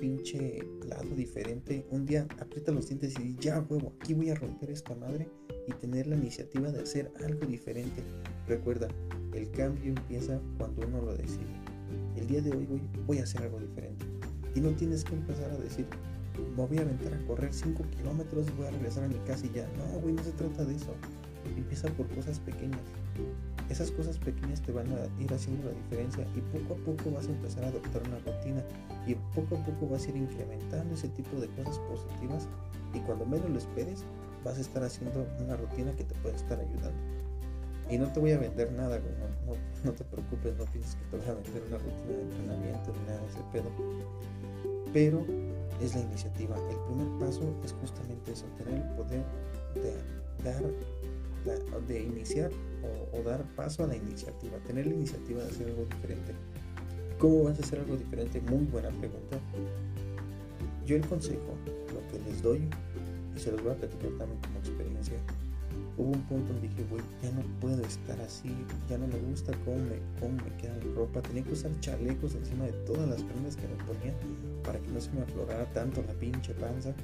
pinche 0.01 0.67
lado 0.89 1.15
diferente. 1.15 1.87
Un 1.91 2.07
día 2.07 2.27
aprieta 2.41 2.73
los 2.73 2.89
dientes 2.89 3.15
y 3.19 3.23
di, 3.23 3.37
ya 3.39 3.61
huevo, 3.61 3.93
aquí 4.01 4.15
voy 4.15 4.31
a 4.31 4.35
romper 4.35 4.71
esta 4.71 4.95
madre 4.95 5.29
y 5.69 5.73
tener 5.75 6.07
la 6.07 6.17
iniciativa 6.17 6.73
de 6.73 6.83
hacer 6.83 7.13
algo 7.23 7.47
diferente. 7.47 8.03
Recuerda, 8.49 8.89
el 9.35 9.51
cambio 9.51 9.91
empieza 9.91 10.41
cuando 10.59 10.87
uno 10.87 11.03
lo 11.03 11.15
decide. 11.15 11.55
El 12.17 12.27
día 12.27 12.41
de 12.41 12.51
hoy 12.51 12.67
voy, 12.67 12.83
voy 13.07 13.19
a 13.19 13.25
hacer 13.25 13.43
algo 13.43 13.61
diferente. 13.61 14.07
Y 14.55 14.61
no 14.61 14.71
tienes 14.71 15.05
que 15.05 15.15
empezar 15.15 15.51
a 15.51 15.59
decir, 15.59 15.87
me 16.57 16.67
voy 16.67 16.79
a 16.79 16.83
aventar 16.83 17.13
a 17.15 17.27
correr 17.27 17.53
5 17.53 17.85
kilómetros 17.97 18.49
y 18.49 18.53
voy 18.53 18.67
a 18.67 18.71
regresar 18.71 19.05
a 19.05 19.09
mi 19.09 19.19
casa 19.27 19.47
y 19.47 19.53
ya. 19.55 19.69
No, 19.77 20.01
güey, 20.01 20.15
no 20.15 20.25
se 20.25 20.33
trata 20.33 20.65
de 20.65 20.75
eso. 20.75 20.95
Empieza 21.57 21.89
por 21.91 22.09
cosas 22.09 22.41
pequeñas. 22.41 22.81
Esas 23.71 23.93
cosas 23.93 24.19
pequeñas 24.19 24.61
te 24.61 24.73
van 24.73 24.87
a 24.89 25.23
ir 25.23 25.33
haciendo 25.33 25.69
la 25.69 25.73
diferencia 25.73 26.27
y 26.35 26.41
poco 26.41 26.75
a 26.75 26.85
poco 26.85 27.13
vas 27.13 27.29
a 27.29 27.31
empezar 27.31 27.65
a 27.65 27.69
adoptar 27.69 28.03
una 28.03 28.19
rutina 28.19 28.65
y 29.07 29.15
poco 29.33 29.57
a 29.57 29.65
poco 29.65 29.89
vas 29.89 30.07
a 30.07 30.11
ir 30.11 30.17
incrementando 30.17 30.93
ese 30.93 31.09
tipo 31.11 31.41
de 31.41 31.47
cosas 31.51 31.79
positivas 31.79 32.49
y 32.93 32.99
cuando 32.99 33.25
menos 33.27 33.49
lo 33.49 33.59
esperes 33.59 34.03
vas 34.45 34.59
a 34.59 34.61
estar 34.61 34.83
haciendo 34.83 35.25
una 35.39 35.57
rutina 35.57 35.93
que 35.93 36.03
te 36.03 36.15
puede 36.17 36.35
estar 36.35 36.59
ayudando. 36.59 36.99
Y 37.89 37.99
no 37.99 38.13
te 38.13 38.19
voy 38.19 38.33
a 38.33 38.39
vender 38.39 38.73
nada, 38.73 38.99
güey, 38.99 39.13
no, 39.47 39.55
no, 39.85 39.93
te 39.93 40.05
preocupes, 40.05 40.57
no 40.57 40.65
pienses 40.65 40.97
que 40.97 41.05
te 41.05 41.17
voy 41.19 41.27
a 41.29 41.35
vender 41.35 41.63
una 41.69 41.79
rutina 41.79 42.17
de 42.17 42.23
entrenamiento 42.23 42.93
ni 42.93 43.07
nada 43.07 43.21
de 43.21 43.27
ese 43.27 43.41
pedo. 43.53 43.71
Pero 44.93 45.25
es 45.81 45.95
la 45.95 46.01
iniciativa. 46.01 46.57
El 46.71 46.77
primer 46.87 47.19
paso 47.21 47.55
es 47.65 47.73
justamente 47.73 48.33
eso, 48.33 48.47
tener 48.59 48.75
el 48.75 48.89
poder 48.97 49.25
de 49.75 49.95
dar 50.45 50.63
de 51.87 52.03
iniciar 52.03 52.51
o, 53.13 53.23
dar 53.23 53.45
paso 53.55 53.85
a 53.85 53.87
la 53.87 53.97
iniciativa, 53.97 54.57
tener 54.67 54.87
la 54.87 54.95
iniciativa 54.95 55.43
de 55.43 55.49
hacer 55.51 55.69
algo 55.69 55.85
diferente. 55.85 56.33
¿Cómo 57.19 57.45
vas 57.45 57.59
a 57.59 57.63
hacer 57.63 57.81
algo 57.81 57.97
diferente? 57.97 58.41
Muy 58.41 58.65
buena 58.65 58.89
pregunta. 58.91 59.39
Yo 60.87 60.97
el 60.97 61.07
consejo, 61.07 61.55
lo 61.93 62.07
que 62.09 62.25
les 62.25 62.43
doy, 62.43 62.69
y 63.37 63.39
se 63.39 63.53
los 63.53 63.63
voy 63.63 63.73
a 63.73 63.77
platicar 63.77 64.11
también 64.19 64.41
como 64.41 64.59
experiencia, 64.59 65.17
hubo 65.97 66.13
un 66.13 66.23
punto 66.23 66.53
donde 66.53 66.69
dije, 66.69 66.85
güey, 66.91 67.03
ya 67.23 67.31
no 67.33 67.43
puedo 67.61 67.83
estar 67.83 68.21
así, 68.21 68.55
ya 68.89 68.99
no 68.99 69.07
me 69.07 69.19
gusta 69.19 69.53
cómo 69.65 69.77
me, 69.77 69.99
cómo 70.19 70.43
me 70.43 70.57
queda 70.57 70.77
la 70.77 70.95
ropa, 70.95 71.21
tenía 71.21 71.45
que 71.45 71.53
usar 71.53 71.71
chalecos 71.81 72.35
encima 72.35 72.65
de 72.65 72.73
todas 72.87 73.09
las 73.09 73.23
prendas 73.23 73.57
que 73.57 73.69
me 73.69 73.77
ponía 73.85 74.15
para 74.65 74.79
que 74.81 74.89
no 74.89 75.01
se 75.01 75.11
me 75.13 75.23
aflorara 75.23 75.67
tanto 75.73 76.03
la 76.03 76.15
pinche 76.15 76.55
panza 76.55 76.95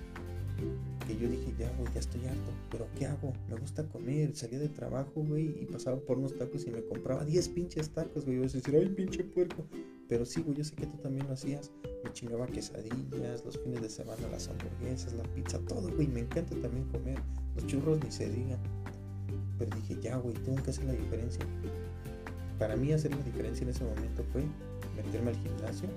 que 1.07 1.17
yo 1.17 1.29
dije, 1.29 1.55
ya, 1.59 1.73
güey, 1.79 1.93
ya 1.95 2.01
estoy 2.01 2.27
harto, 2.27 2.51
pero 2.71 2.87
¿qué 2.99 3.07
hago? 3.07 3.33
Me 3.49 3.57
gusta 3.57 3.85
comer, 3.89 4.35
salía 4.35 4.59
de 4.59 4.69
trabajo, 4.69 5.13
güey, 5.15 5.63
y 5.63 5.67
pasaba 5.67 5.99
por 6.01 6.19
unos 6.19 6.37
tacos 6.37 6.67
y 6.67 6.71
me 6.71 6.83
compraba 6.85 7.25
10 7.25 7.49
pinches 7.51 7.91
tacos, 7.91 8.25
güey, 8.25 8.39
y 8.39 8.41
a 8.41 8.43
decir, 8.43 8.77
ay, 8.77 8.89
pinche 8.89 9.25
puerco. 9.25 9.65
Pero 10.09 10.25
sí, 10.25 10.43
güey, 10.43 10.59
yo 10.59 10.65
sé 10.65 10.75
que 10.75 10.87
tú 10.87 10.99
también 10.99 11.27
lo 11.27 11.35
hacías. 11.35 11.71
Me 12.05 12.13
chingaba 12.13 12.47
quesadillas, 12.47 13.45
los 13.45 13.59
fines 13.59 13.83
de 13.83 13.89
semana 13.89 14.29
las 14.31 14.49
hamburguesas, 14.49 15.15
la 15.15 15.25
pizza, 15.35 15.59
todo, 15.61 15.91
güey, 15.95 16.09
me 16.09 16.21
encanta 16.21 16.55
también 16.57 16.85
comer. 16.89 17.19
Los 17.55 17.67
churros 17.67 18.03
ni 18.05 18.11
se 18.11 18.29
digan. 18.29 18.61
Pero 19.59 19.75
dije, 19.77 19.99
ya, 20.03 20.17
güey, 20.17 20.35
tengo 20.35 20.63
que 20.63 20.71
hacer 20.71 20.85
la 20.85 20.93
diferencia. 20.93 21.45
Para 22.59 22.77
mí 22.77 22.93
hacer 22.93 23.15
la 23.15 23.23
diferencia 23.23 23.65
en 23.65 23.71
ese 23.71 23.85
momento 23.85 24.25
fue 24.33 24.45
meterme 24.97 25.31
al 25.31 25.37
gimnasio, 25.37 25.89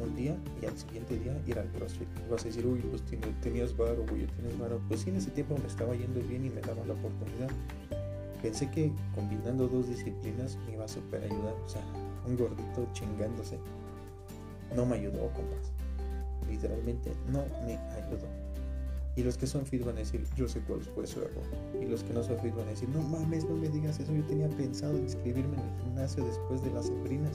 un 0.00 0.14
día 0.14 0.36
y 0.62 0.66
al 0.66 0.76
siguiente 0.76 1.18
día 1.18 1.40
ir 1.46 1.58
al 1.58 1.68
CrossFit. 1.72 2.08
Vas 2.30 2.42
a 2.42 2.44
decir, 2.44 2.66
uy, 2.66 2.80
pues 2.80 3.02
tenías 3.40 3.76
varo, 3.76 4.04
güey, 4.08 4.26
tienes 4.26 4.58
varo. 4.58 4.80
Pues 4.88 5.00
sí, 5.00 5.10
en 5.10 5.16
ese 5.16 5.30
tiempo 5.30 5.56
me 5.58 5.66
estaba 5.66 5.94
yendo 5.94 6.20
bien 6.20 6.44
y 6.44 6.50
me 6.50 6.60
daba 6.60 6.84
la 6.86 6.94
oportunidad. 6.94 7.50
Pensé 8.42 8.70
que 8.70 8.92
combinando 9.14 9.66
dos 9.68 9.88
disciplinas 9.88 10.56
me 10.66 10.74
iba 10.74 10.84
a 10.84 10.88
super 10.88 11.22
ayudar. 11.22 11.54
O 11.64 11.68
sea, 11.68 11.82
un 12.26 12.36
gordito 12.36 12.88
chingándose. 12.92 13.58
No 14.74 14.84
me 14.84 14.96
ayudó, 14.96 15.30
compas. 15.32 15.72
Literalmente 16.48 17.12
no 17.32 17.44
me 17.64 17.76
ayudó. 17.76 18.26
Y 19.16 19.22
los 19.22 19.38
que 19.38 19.46
son 19.46 19.64
fit 19.64 19.82
van 19.82 19.96
a 19.96 20.00
decir, 20.00 20.22
yo 20.36 20.46
sé 20.46 20.60
cuál 20.60 20.82
fue 20.82 21.06
su 21.06 21.20
error. 21.22 21.42
Y 21.80 21.86
los 21.86 22.04
que 22.04 22.12
no 22.12 22.22
son 22.22 22.38
fit 22.38 22.54
van 22.54 22.66
a 22.66 22.70
decir, 22.70 22.88
no 22.90 23.00
mames, 23.00 23.44
no 23.46 23.56
me 23.56 23.68
digas 23.70 23.98
eso. 23.98 24.12
Yo 24.12 24.22
tenía 24.24 24.48
pensado 24.50 24.98
inscribirme 24.98 25.56
en 25.56 25.62
el 25.62 25.82
gimnasio 25.82 26.24
después 26.24 26.62
de 26.62 26.70
las 26.72 26.86
sembrinas 26.86 27.32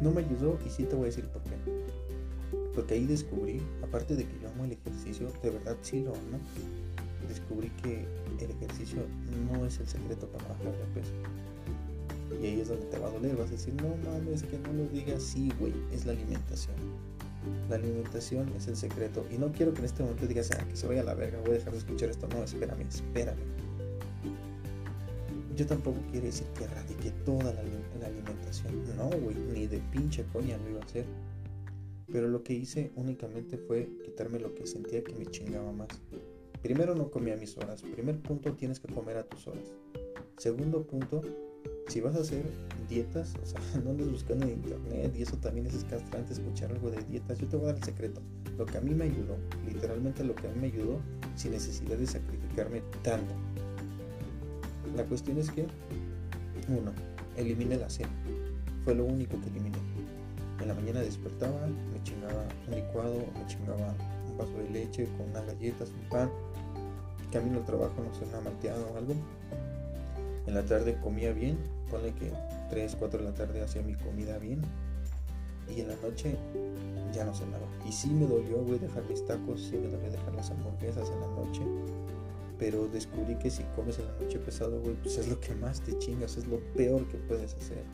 no 0.00 0.10
me 0.10 0.20
ayudó 0.20 0.58
y 0.66 0.70
sí 0.70 0.84
te 0.84 0.94
voy 0.94 1.04
a 1.04 1.06
decir 1.06 1.26
por 1.26 1.42
qué. 1.42 1.56
Porque 2.74 2.94
ahí 2.94 3.06
descubrí, 3.06 3.60
aparte 3.82 4.14
de 4.14 4.24
que 4.24 4.38
yo 4.40 4.48
amo 4.48 4.64
el 4.64 4.72
ejercicio, 4.72 5.30
de 5.42 5.50
verdad 5.50 5.76
sí 5.82 6.00
lo 6.00 6.10
amo, 6.10 6.38
descubrí 7.28 7.70
que 7.82 8.06
el 8.40 8.50
ejercicio 8.50 9.02
no 9.50 9.66
es 9.66 9.78
el 9.80 9.88
secreto 9.88 10.28
para 10.28 10.48
bajar 10.48 10.72
de 10.72 11.00
peso. 11.00 11.12
Y 12.40 12.46
ahí 12.46 12.60
es 12.60 12.68
donde 12.68 12.86
te 12.86 12.98
va 12.98 13.08
a 13.08 13.10
doler, 13.10 13.36
vas 13.36 13.48
a 13.48 13.52
decir, 13.52 13.74
no 13.74 13.96
mames, 14.10 14.42
que 14.42 14.58
no 14.58 14.72
lo 14.72 14.86
digas, 14.88 15.22
sí, 15.22 15.50
güey, 15.58 15.72
es 15.92 16.06
la 16.06 16.12
alimentación. 16.12 16.76
La 17.68 17.76
alimentación 17.76 18.48
es 18.56 18.68
el 18.68 18.76
secreto. 18.76 19.24
Y 19.30 19.38
no 19.38 19.50
quiero 19.52 19.72
que 19.72 19.80
en 19.80 19.86
este 19.86 20.02
momento 20.02 20.26
digas, 20.26 20.50
ah, 20.52 20.64
que 20.68 20.76
se 20.76 20.86
vaya 20.86 21.00
a 21.00 21.04
la 21.04 21.14
verga, 21.14 21.38
voy 21.40 21.50
a 21.50 21.54
dejar 21.54 21.72
de 21.72 21.78
escuchar 21.78 22.10
esto. 22.10 22.28
No, 22.28 22.42
espérame, 22.42 22.82
espérame. 22.82 23.38
Yo 25.56 25.66
tampoco 25.66 25.98
quiero 26.10 26.26
decir 26.26 26.46
que 26.56 26.64
erradique 26.64 27.10
toda 27.24 27.52
la, 27.52 27.60
alimentación. 27.60 27.77
No, 28.96 29.10
güey, 29.10 29.36
ni 29.52 29.66
de 29.66 29.78
pinche 29.92 30.24
coña 30.32 30.56
lo 30.58 30.70
iba 30.70 30.80
a 30.80 30.84
hacer. 30.84 31.04
Pero 32.10 32.28
lo 32.28 32.42
que 32.42 32.54
hice 32.54 32.90
únicamente 32.96 33.58
fue 33.58 33.88
quitarme 34.04 34.40
lo 34.40 34.54
que 34.54 34.66
sentía 34.66 35.04
que 35.04 35.14
me 35.14 35.26
chingaba 35.26 35.72
más. 35.72 35.88
Primero 36.62 36.94
no 36.94 37.10
comía 37.10 37.36
mis 37.36 37.56
horas. 37.58 37.82
Primer 37.82 38.18
punto, 38.20 38.54
tienes 38.54 38.80
que 38.80 38.92
comer 38.92 39.18
a 39.18 39.24
tus 39.24 39.46
horas. 39.46 39.70
Segundo 40.38 40.82
punto, 40.84 41.22
si 41.88 42.00
vas 42.00 42.16
a 42.16 42.20
hacer 42.20 42.44
dietas, 42.88 43.34
o 43.42 43.46
sea, 43.46 43.60
no 43.84 43.90
andes 43.90 44.10
buscando 44.10 44.46
en 44.46 44.52
internet 44.52 45.14
y 45.16 45.22
eso 45.22 45.36
también 45.36 45.66
es 45.66 45.84
castrante 45.84 46.32
escuchar 46.32 46.70
algo 46.70 46.90
de 46.90 47.02
dietas. 47.04 47.38
Yo 47.38 47.48
te 47.48 47.56
voy 47.56 47.66
a 47.66 47.68
dar 47.68 47.76
el 47.76 47.84
secreto. 47.84 48.20
Lo 48.56 48.66
que 48.66 48.78
a 48.78 48.80
mí 48.80 48.94
me 48.94 49.04
ayudó, 49.04 49.36
literalmente 49.66 50.24
lo 50.24 50.34
que 50.34 50.48
a 50.48 50.50
mí 50.50 50.60
me 50.60 50.66
ayudó, 50.68 51.00
sin 51.36 51.52
necesidad 51.52 51.96
de 51.96 52.06
sacrificarme 52.06 52.82
tanto. 53.02 53.34
La 54.96 55.04
cuestión 55.04 55.38
es 55.38 55.50
que, 55.50 55.66
uno, 56.68 56.92
eliminé 57.36 57.76
la 57.76 57.88
cena. 57.88 58.10
Fue 58.88 58.94
lo 58.94 59.04
único 59.04 59.38
que 59.42 59.48
eliminé. 59.50 59.76
En 60.62 60.68
la 60.68 60.72
mañana 60.72 61.00
despertaba, 61.00 61.66
me 61.92 62.02
chingaba 62.04 62.48
un 62.66 62.74
licuado, 62.74 63.22
me 63.34 63.46
chingaba 63.46 63.94
un 64.30 64.38
vaso 64.38 64.52
de 64.52 64.70
leche 64.70 65.06
con 65.18 65.28
unas 65.28 65.44
galletas, 65.44 65.90
un 65.90 66.08
pan. 66.08 66.30
Camino 67.30 67.58
al 67.58 67.66
trabajo, 67.66 68.02
no 68.02 68.14
sé, 68.14 68.24
una 68.24 68.40
malteada 68.40 68.82
o 68.86 68.96
algo. 68.96 69.12
En 70.46 70.54
la 70.54 70.64
tarde 70.64 70.96
comía 71.02 71.34
bien, 71.34 71.58
ponle 71.90 72.14
que 72.14 72.32
3, 72.70 72.96
4 72.98 73.18
de 73.18 73.24
la 73.26 73.34
tarde 73.34 73.60
hacía 73.60 73.82
mi 73.82 73.94
comida 73.94 74.38
bien. 74.38 74.62
Y 75.68 75.82
en 75.82 75.88
la 75.88 75.96
noche 75.96 76.38
ya 77.12 77.26
no 77.26 77.34
cenaba. 77.34 77.66
Y 77.86 77.92
sí 77.92 78.08
me 78.08 78.26
dolió, 78.26 78.64
güey, 78.64 78.78
dejar 78.78 79.04
mis 79.04 79.22
tacos, 79.26 79.60
sí 79.64 79.76
me 79.76 79.88
dolió 79.88 80.10
dejar 80.10 80.34
las 80.34 80.50
hamburguesas 80.50 81.10
en 81.10 81.20
la 81.20 81.26
noche 81.26 81.60
pero 82.58 82.88
descubrí 82.88 83.36
que 83.36 83.50
si 83.50 83.62
comes 83.76 84.00
en 84.00 84.06
la 84.06 84.14
noche 84.14 84.36
pesado, 84.40 84.80
güey, 84.80 84.96
pues 84.96 85.16
es 85.16 85.28
lo 85.28 85.38
que 85.38 85.54
más 85.54 85.80
te 85.80 85.96
chingas, 85.98 86.36
es 86.38 86.48
lo 86.48 86.58
peor 86.74 87.06
que 87.06 87.16
puedes 87.18 87.54
hacer. 87.54 87.84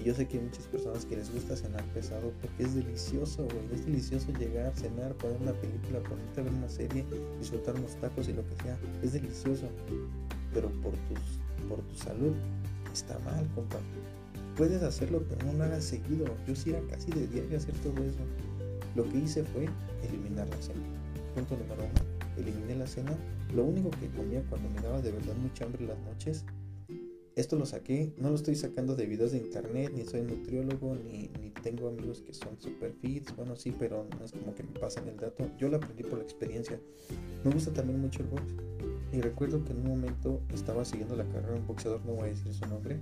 Y 0.00 0.04
yo 0.04 0.14
sé 0.14 0.26
que 0.26 0.38
hay 0.38 0.44
muchas 0.44 0.66
personas 0.66 1.04
que 1.04 1.16
les 1.16 1.30
gusta 1.30 1.56
cenar 1.56 1.84
pesado 1.92 2.32
porque 2.40 2.62
es 2.62 2.74
delicioso, 2.74 3.44
güey. 3.44 3.74
Es 3.74 3.84
delicioso 3.84 4.32
llegar, 4.38 4.72
cenar, 4.74 5.12
poner 5.14 5.36
una 5.42 5.52
película, 5.52 6.00
ponerte 6.00 6.40
a 6.40 6.44
ver 6.44 6.52
una 6.54 6.68
serie, 6.68 7.04
disfrutar 7.38 7.74
unos 7.74 7.96
tacos 7.96 8.28
y 8.28 8.32
lo 8.32 8.46
que 8.46 8.54
sea. 8.62 8.78
Es 9.02 9.12
delicioso. 9.12 9.68
Pero 10.54 10.70
por, 10.80 10.92
tus, 10.92 11.68
por 11.68 11.80
tu 11.80 11.94
salud 11.96 12.32
está 12.92 13.18
mal, 13.20 13.46
compa. 13.54 13.76
puedes 14.56 14.82
hacerlo, 14.82 15.22
pero 15.28 15.44
no 15.46 15.58
lo 15.58 15.64
hagas 15.64 15.84
seguido. 15.84 16.24
Yo 16.46 16.56
sí 16.56 16.70
era 16.70 16.80
casi 16.88 17.10
de 17.10 17.26
diario 17.26 17.58
hacer 17.58 17.74
todo 17.76 18.02
eso. 18.02 18.20
Lo 18.96 19.04
que 19.04 19.18
hice 19.18 19.44
fue 19.44 19.68
eliminar 20.08 20.48
la 20.48 20.62
cena. 20.62 20.80
Punto 21.34 21.56
número 21.56 21.82
uno. 21.84 22.38
Eliminé 22.38 22.74
la 22.76 22.86
cena. 22.86 23.12
Lo 23.54 23.64
único 23.64 23.90
que 23.90 24.08
comía 24.08 24.42
cuando 24.48 24.70
me 24.70 24.80
daba 24.80 25.02
de 25.02 25.12
verdad 25.12 25.34
mucha 25.36 25.66
hambre 25.66 25.84
las 25.84 25.98
noches 26.00 26.44
esto 27.36 27.56
lo 27.56 27.66
saqué, 27.66 28.12
no 28.16 28.30
lo 28.30 28.34
estoy 28.34 28.56
sacando 28.56 28.96
de 28.96 29.06
videos 29.06 29.32
de 29.32 29.38
internet, 29.38 29.92
ni 29.94 30.04
soy 30.04 30.22
nutriólogo, 30.22 30.96
ni, 30.96 31.30
ni 31.40 31.50
tengo 31.62 31.88
amigos 31.88 32.22
que 32.22 32.34
son 32.34 32.60
super 32.60 32.92
fits. 32.92 33.34
Bueno, 33.36 33.56
sí, 33.56 33.74
pero 33.78 34.06
no 34.18 34.24
es 34.24 34.32
como 34.32 34.54
que 34.54 34.62
me 34.62 34.78
pasan 34.78 35.08
el 35.08 35.16
dato. 35.16 35.50
Yo 35.58 35.68
lo 35.68 35.76
aprendí 35.76 36.02
por 36.02 36.18
la 36.18 36.24
experiencia. 36.24 36.80
Me 37.44 37.50
gusta 37.50 37.72
también 37.72 38.00
mucho 38.00 38.22
el 38.22 38.28
box. 38.28 38.42
Y 39.12 39.20
recuerdo 39.20 39.64
que 39.64 39.72
en 39.72 39.78
un 39.78 39.88
momento 39.88 40.40
estaba 40.52 40.84
siguiendo 40.84 41.16
la 41.16 41.24
carrera 41.24 41.54
de 41.54 41.60
un 41.60 41.66
boxeador, 41.66 42.04
no 42.04 42.12
voy 42.12 42.28
a 42.28 42.32
decir 42.32 42.52
su 42.52 42.66
nombre, 42.66 42.98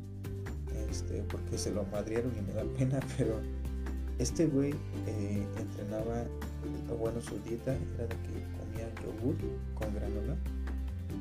este, 0.90 1.23
porque 1.25 1.58
se 1.58 1.70
lo 1.70 1.85
madrieron 1.85 2.32
y 2.37 2.40
me 2.40 2.54
da 2.54 2.64
pena, 2.78 3.00
pero 3.18 3.40
este 4.18 4.47
güey 4.47 4.73
eh, 5.06 5.47
entrenaba, 5.58 6.26
bueno, 6.99 7.20
su 7.20 7.38
dieta 7.40 7.76
era 7.94 8.06
de 8.06 8.16
que 8.23 8.42
comía 8.58 8.90
yogur 9.04 9.37
con 9.75 9.94
granola 9.94 10.37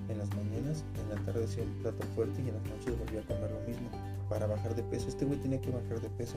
en 0.09 0.17
las 0.17 0.29
mañanas, 0.35 0.83
en 1.01 1.09
la 1.09 1.25
tarde 1.25 1.45
hacía 1.45 1.63
un 1.63 1.73
plato 1.81 2.03
fuerte 2.15 2.41
y 2.41 2.49
en 2.49 2.55
las 2.55 2.63
noches 2.63 2.97
volvía 2.99 3.21
a 3.21 3.23
comer 3.23 3.51
lo 3.51 3.59
mismo 3.67 3.89
para 4.29 4.47
bajar 4.47 4.75
de 4.75 4.83
peso. 4.83 5.07
Este 5.07 5.25
güey 5.25 5.39
tenía 5.39 5.59
que 5.61 5.71
bajar 5.71 6.01
de 6.01 6.09
peso. 6.09 6.35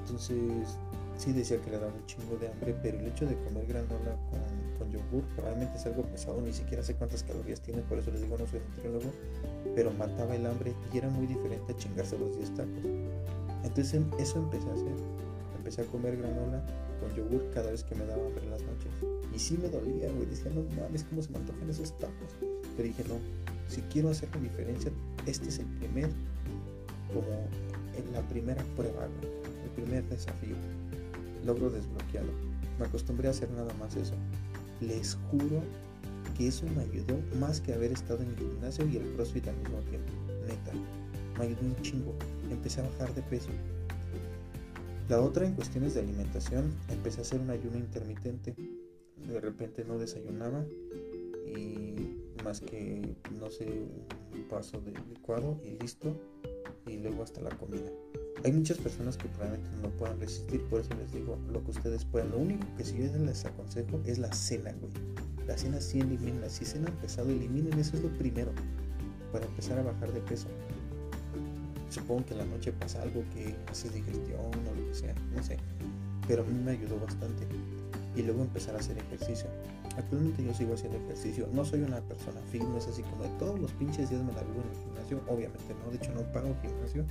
Entonces, 0.00 0.78
sí 1.16 1.32
decía 1.32 1.60
que 1.60 1.70
le 1.70 1.78
daba 1.78 1.92
un 1.92 2.06
chingo 2.06 2.36
de 2.36 2.48
hambre, 2.48 2.74
pero 2.82 2.98
el 2.98 3.06
hecho 3.06 3.26
de 3.26 3.36
comer 3.44 3.66
granola 3.66 4.16
con, 4.30 4.40
con 4.78 4.90
yogur 4.90 5.22
probablemente 5.36 5.76
es 5.76 5.86
algo 5.86 6.02
pesado, 6.04 6.40
ni 6.40 6.52
siquiera 6.52 6.82
sé 6.82 6.94
cuántas 6.94 7.22
calorías 7.22 7.60
tiene, 7.60 7.82
por 7.82 7.98
eso 7.98 8.10
les 8.10 8.22
digo 8.22 8.38
no 8.38 8.46
soy 8.46 8.60
nutriólogo, 8.60 9.10
pero 9.74 9.90
mataba 9.92 10.34
el 10.34 10.46
hambre 10.46 10.74
y 10.92 10.98
era 10.98 11.10
muy 11.10 11.26
diferente 11.26 11.72
a 11.72 11.76
chingarse 11.76 12.18
los 12.18 12.36
10 12.38 12.54
tacos. 12.54 12.84
Entonces 13.64 13.94
em, 13.94 14.10
eso 14.18 14.38
empecé 14.38 14.68
a 14.70 14.72
hacer, 14.72 14.94
empecé 15.58 15.82
a 15.82 15.84
comer 15.84 16.16
granola 16.16 16.64
con 17.00 17.14
yogur 17.14 17.50
cada 17.52 17.70
vez 17.70 17.84
que 17.84 17.94
me 17.94 18.06
daba 18.06 18.24
hambre 18.26 18.44
en 18.44 18.50
las 18.50 18.62
noches. 18.62 18.90
Y 19.34 19.38
sí 19.38 19.58
me 19.60 19.68
dolía, 19.68 20.10
güey, 20.10 20.26
decía, 20.26 20.50
no 20.50 20.62
mames, 20.80 21.04
cómo 21.04 21.22
se 21.22 21.30
me 21.30 21.38
antojan 21.38 21.68
esos 21.68 21.96
tacos. 21.98 22.49
Dije, 22.82 23.04
no, 23.08 23.16
si 23.68 23.80
quiero 23.82 24.10
hacer 24.10 24.28
la 24.34 24.40
diferencia, 24.40 24.90
este 25.26 25.48
es 25.48 25.58
el 25.58 25.66
primer, 25.66 26.10
como 27.14 27.46
en 27.96 28.12
la 28.12 28.20
primera 28.28 28.64
prueba, 28.76 29.06
el 29.64 29.70
primer 29.82 30.04
desafío. 30.08 30.56
Logro 31.44 31.70
desbloqueado. 31.70 32.28
Me 32.78 32.86
acostumbré 32.86 33.28
a 33.28 33.30
hacer 33.30 33.50
nada 33.50 33.72
más 33.74 33.96
eso. 33.96 34.14
Les 34.80 35.16
juro 35.30 35.62
que 36.36 36.48
eso 36.48 36.66
me 36.74 36.82
ayudó 36.82 37.18
más 37.38 37.60
que 37.60 37.74
haber 37.74 37.92
estado 37.92 38.22
en 38.22 38.30
el 38.30 38.36
gimnasio 38.36 38.86
y 38.88 38.96
el 38.96 39.12
crossfit 39.14 39.46
al 39.48 39.56
mismo 39.56 39.78
tiempo. 39.80 40.12
Neta, 40.46 40.72
me 41.38 41.44
ayudó 41.44 41.60
un 41.62 41.76
chingo. 41.82 42.14
Empecé 42.50 42.80
a 42.80 42.84
bajar 42.84 43.14
de 43.14 43.22
peso. 43.22 43.50
La 45.08 45.20
otra 45.20 45.44
en 45.44 45.54
cuestiones 45.54 45.94
de 45.94 46.00
alimentación, 46.00 46.72
empecé 46.88 47.18
a 47.18 47.22
hacer 47.22 47.40
un 47.40 47.50
ayuno 47.50 47.76
intermitente. 47.76 48.54
De 49.26 49.40
repente 49.40 49.84
no 49.84 49.98
desayunaba 49.98 50.64
y 51.46 51.79
más 52.44 52.60
que, 52.60 53.16
no 53.38 53.50
sé, 53.50 53.66
un 53.66 54.48
paso 54.48 54.80
de 54.80 54.92
licuado 54.92 55.60
y 55.64 55.80
listo. 55.82 56.16
Y 56.86 56.98
luego 56.98 57.22
hasta 57.22 57.40
la 57.40 57.50
comida. 57.50 57.90
Hay 58.44 58.52
muchas 58.52 58.78
personas 58.78 59.16
que 59.16 59.28
probablemente 59.28 59.68
no 59.82 59.90
puedan 59.90 60.18
resistir, 60.18 60.62
por 60.64 60.80
eso 60.80 60.90
les 60.94 61.12
digo 61.12 61.38
lo 61.52 61.62
que 61.62 61.70
ustedes 61.72 62.04
puedan. 62.04 62.30
Lo 62.30 62.38
único 62.38 62.66
que 62.76 62.84
si 62.84 62.96
yo 62.96 63.16
les 63.18 63.44
aconsejo 63.44 64.00
es 64.06 64.18
la 64.18 64.32
cena, 64.32 64.72
güey. 64.80 64.92
La 65.46 65.58
cena 65.58 65.80
sí 65.80 66.00
elimina. 66.00 66.48
Si 66.48 66.64
cena 66.64 66.90
pesado, 67.00 67.28
eliminen. 67.30 67.78
Eso 67.78 67.96
es 67.96 68.02
lo 68.02 68.08
primero 68.16 68.52
para 69.32 69.46
empezar 69.46 69.78
a 69.78 69.82
bajar 69.82 70.12
de 70.12 70.20
peso. 70.20 70.48
Supongo 71.88 72.24
que 72.24 72.32
en 72.32 72.38
la 72.38 72.44
noche 72.46 72.72
pasa 72.72 73.02
algo 73.02 73.24
que 73.34 73.56
hace 73.68 73.90
digestión 73.90 74.40
o 74.40 74.80
lo 74.80 74.88
que 74.88 74.94
sea, 74.94 75.14
no 75.34 75.42
sé. 75.42 75.56
Pero 76.28 76.42
a 76.42 76.46
mí 76.46 76.56
me 76.62 76.72
ayudó 76.72 76.98
bastante. 77.00 77.46
Y 78.16 78.22
luego 78.22 78.42
empezar 78.42 78.74
a 78.76 78.78
hacer 78.78 78.96
ejercicio. 78.98 79.48
Actualmente 79.96 80.44
yo 80.44 80.54
sigo 80.54 80.74
haciendo 80.74 80.98
ejercicio. 80.98 81.48
No 81.52 81.64
soy 81.64 81.82
una 81.82 82.00
persona 82.00 82.40
fit, 82.50 82.62
no 82.62 82.78
es 82.78 82.86
así 82.86 83.02
como 83.02 83.24
de 83.24 83.30
todos 83.38 83.58
los 83.58 83.72
pinches 83.72 84.10
días 84.10 84.22
me 84.22 84.32
la 84.32 84.42
vivo 84.42 84.62
en 84.62 84.70
el 84.70 84.84
gimnasio. 84.84 85.20
Obviamente 85.28 85.74
no, 85.84 85.90
de 85.90 85.96
hecho 85.96 86.12
no 86.12 86.22
pago 86.32 86.54
gimnasio 86.62 87.04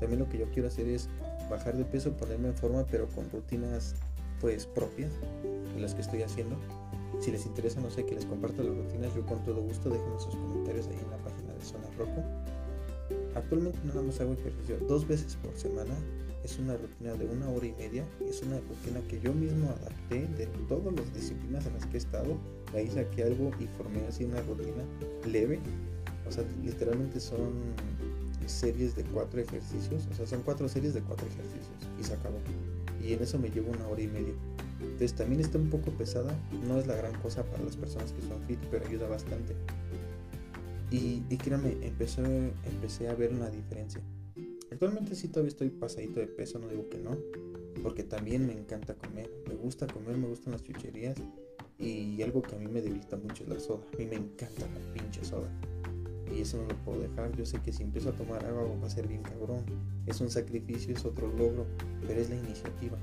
también 0.00 0.18
lo 0.18 0.28
que 0.28 0.38
yo 0.38 0.50
quiero 0.50 0.66
hacer 0.66 0.88
es 0.88 1.08
bajar 1.50 1.76
de 1.76 1.84
peso, 1.84 2.12
ponerme 2.12 2.48
en 2.48 2.54
forma, 2.54 2.84
pero 2.90 3.06
con 3.08 3.30
rutinas 3.30 3.94
pues 4.40 4.64
propias 4.66 5.12
de 5.74 5.80
las 5.80 5.94
que 5.94 6.00
estoy 6.00 6.22
haciendo. 6.22 6.56
Si 7.20 7.30
les 7.30 7.44
interesa, 7.44 7.80
no 7.80 7.90
sé, 7.90 8.06
que 8.06 8.14
les 8.14 8.24
comparta 8.24 8.62
las 8.62 8.74
rutinas, 8.74 9.14
yo 9.14 9.26
con 9.26 9.44
todo 9.44 9.60
gusto 9.60 9.90
déjenme 9.90 10.18
sus 10.18 10.34
comentarios 10.34 10.88
ahí 10.88 10.98
en 10.98 11.10
la 11.10 11.18
página 11.18 11.52
de 11.52 11.60
Zona 11.60 11.86
Rojo. 11.98 12.24
Actualmente 13.34 13.78
nada 13.84 14.02
más 14.02 14.20
hago 14.20 14.32
ejercicio 14.34 14.78
dos 14.88 15.06
veces 15.06 15.36
por 15.36 15.56
semana. 15.56 15.94
Es 16.44 16.58
una 16.58 16.74
rutina 16.76 17.12
de 17.14 17.26
una 17.26 17.48
hora 17.50 17.66
y 17.66 17.72
media. 17.72 18.04
Es 18.26 18.42
una 18.42 18.58
rutina 18.58 19.00
que 19.08 19.20
yo 19.20 19.32
mismo 19.32 19.68
adapté 19.70 20.26
de 20.38 20.46
todas 20.68 20.94
las 20.94 21.12
disciplinas 21.14 21.66
en 21.66 21.74
las 21.74 21.86
que 21.86 21.96
he 21.96 21.98
estado. 21.98 22.36
Ahí 22.74 22.88
saqué 22.88 23.24
algo 23.24 23.50
y 23.60 23.66
formé 23.76 24.06
así 24.06 24.24
una 24.24 24.40
rutina 24.42 24.84
leve. 25.26 25.58
O 26.26 26.32
sea, 26.32 26.44
literalmente 26.64 27.20
son 27.20 27.74
series 28.46 28.96
de 28.96 29.04
cuatro 29.04 29.40
ejercicios, 29.40 30.06
o 30.10 30.14
sea, 30.14 30.26
son 30.26 30.42
cuatro 30.42 30.68
series 30.68 30.94
de 30.94 31.00
cuatro 31.02 31.26
ejercicios 31.26 31.68
y 31.98 32.04
se 32.04 32.14
acabó. 32.14 32.38
Y 33.02 33.12
en 33.12 33.22
eso 33.22 33.38
me 33.38 33.50
llevo 33.50 33.70
una 33.70 33.86
hora 33.88 34.02
y 34.02 34.08
media. 34.08 34.34
Entonces 34.80 35.14
también 35.14 35.40
está 35.40 35.58
un 35.58 35.70
poco 35.70 35.90
pesada, 35.90 36.34
no 36.66 36.78
es 36.78 36.86
la 36.86 36.96
gran 36.96 37.12
cosa 37.20 37.44
para 37.44 37.62
las 37.62 37.76
personas 37.76 38.12
que 38.12 38.22
son 38.22 38.40
fit, 38.46 38.58
pero 38.70 38.86
ayuda 38.86 39.08
bastante. 39.08 39.54
Y, 40.90 41.22
y 41.28 41.36
créanme, 41.36 41.76
empecé, 41.82 42.22
empecé 42.64 43.08
a 43.08 43.14
ver 43.14 43.32
una 43.32 43.48
diferencia. 43.48 44.00
Actualmente 44.70 45.14
sí 45.14 45.28
todavía 45.28 45.50
estoy 45.50 45.70
pasadito 45.70 46.20
de 46.20 46.26
peso, 46.26 46.58
no 46.58 46.68
digo 46.68 46.88
que 46.88 46.98
no, 46.98 47.16
porque 47.82 48.04
también 48.04 48.46
me 48.46 48.52
encanta 48.52 48.94
comer, 48.94 49.30
me 49.48 49.54
gusta 49.54 49.86
comer, 49.86 50.16
me 50.16 50.28
gustan 50.28 50.52
las 50.52 50.62
chucherías 50.62 51.16
y 51.78 52.20
algo 52.22 52.42
que 52.42 52.56
a 52.56 52.58
mí 52.58 52.66
me 52.66 52.80
debilita 52.80 53.16
mucho 53.16 53.44
es 53.44 53.48
la 53.48 53.58
soda. 53.58 53.84
A 53.92 53.96
mí 53.96 54.06
me 54.06 54.16
encanta 54.16 54.66
la 54.66 54.92
pinche 54.92 55.24
soda 55.24 55.48
y 56.34 56.42
eso 56.42 56.58
no 56.58 56.68
lo 56.68 56.76
puedo 56.84 57.00
dejar. 57.00 57.34
Yo 57.36 57.44
sé 57.44 57.60
que 57.60 57.72
si 57.72 57.82
empiezo 57.82 58.10
a 58.10 58.12
tomar 58.12 58.44
agua 58.44 58.64
va 58.80 58.86
a 58.86 58.90
ser 58.90 59.06
bien 59.06 59.22
cabrón. 59.22 59.64
Es 60.06 60.20
un 60.20 60.30
sacrificio, 60.30 60.94
es 60.94 61.04
otro 61.04 61.28
logro, 61.28 61.66
pero 62.06 62.20
es 62.20 62.30
la 62.30 62.36
iniciativa. 62.36 62.98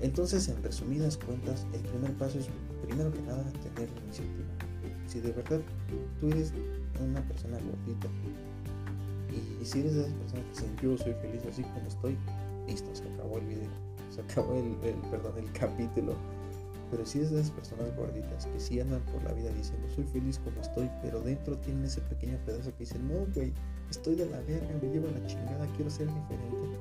Entonces, 0.00 0.48
en 0.48 0.62
resumidas 0.62 1.16
cuentas, 1.16 1.66
el 1.72 1.80
primer 1.80 2.12
paso 2.14 2.38
es, 2.38 2.48
primero 2.86 3.12
que 3.12 3.22
nada, 3.22 3.44
tener 3.52 3.90
la 3.90 4.00
iniciativa. 4.02 4.48
Si 5.06 5.20
de 5.20 5.32
verdad 5.32 5.60
tú 6.20 6.28
eres 6.28 6.52
una 7.04 7.22
persona 7.22 7.58
gordita 7.58 8.08
y, 9.30 9.64
si 9.64 9.80
eres 9.80 9.94
de 9.94 10.00
esas 10.02 10.12
personas 10.14 10.44
que 10.44 10.50
dicen 10.50 10.76
yo 10.82 10.96
soy 10.96 11.14
feliz 11.14 11.42
así 11.48 11.62
como 11.62 11.86
estoy, 11.86 12.16
listo, 12.66 12.94
se 12.94 13.04
acabó 13.14 13.38
el 13.38 13.46
video, 13.46 13.70
se 14.10 14.20
acabó 14.20 14.54
el, 14.54 14.76
el 14.82 14.96
perdón, 15.10 15.38
el 15.38 15.52
capítulo 15.52 16.14
pero 16.90 17.06
si 17.06 17.20
es 17.20 17.30
de 17.30 17.40
esas 17.40 17.52
personas 17.52 17.96
gorditas 17.96 18.46
que 18.46 18.58
sí 18.58 18.80
andan 18.80 19.00
por 19.02 19.22
la 19.22 19.32
vida 19.32 19.50
diciendo 19.52 19.88
soy 19.94 20.04
feliz 20.04 20.38
como 20.38 20.60
estoy, 20.60 20.90
pero 21.02 21.20
dentro 21.20 21.56
tienen 21.58 21.84
ese 21.84 22.00
pequeño 22.02 22.36
pedazo 22.44 22.72
que 22.72 22.80
dicen 22.80 23.06
no, 23.06 23.26
güey, 23.32 23.52
estoy 23.90 24.16
de 24.16 24.26
la 24.26 24.40
verga, 24.40 24.68
me 24.82 24.88
llevo 24.88 25.06
la 25.06 25.24
chingada, 25.26 25.66
quiero 25.76 25.90
ser 25.90 26.08
diferente. 26.08 26.78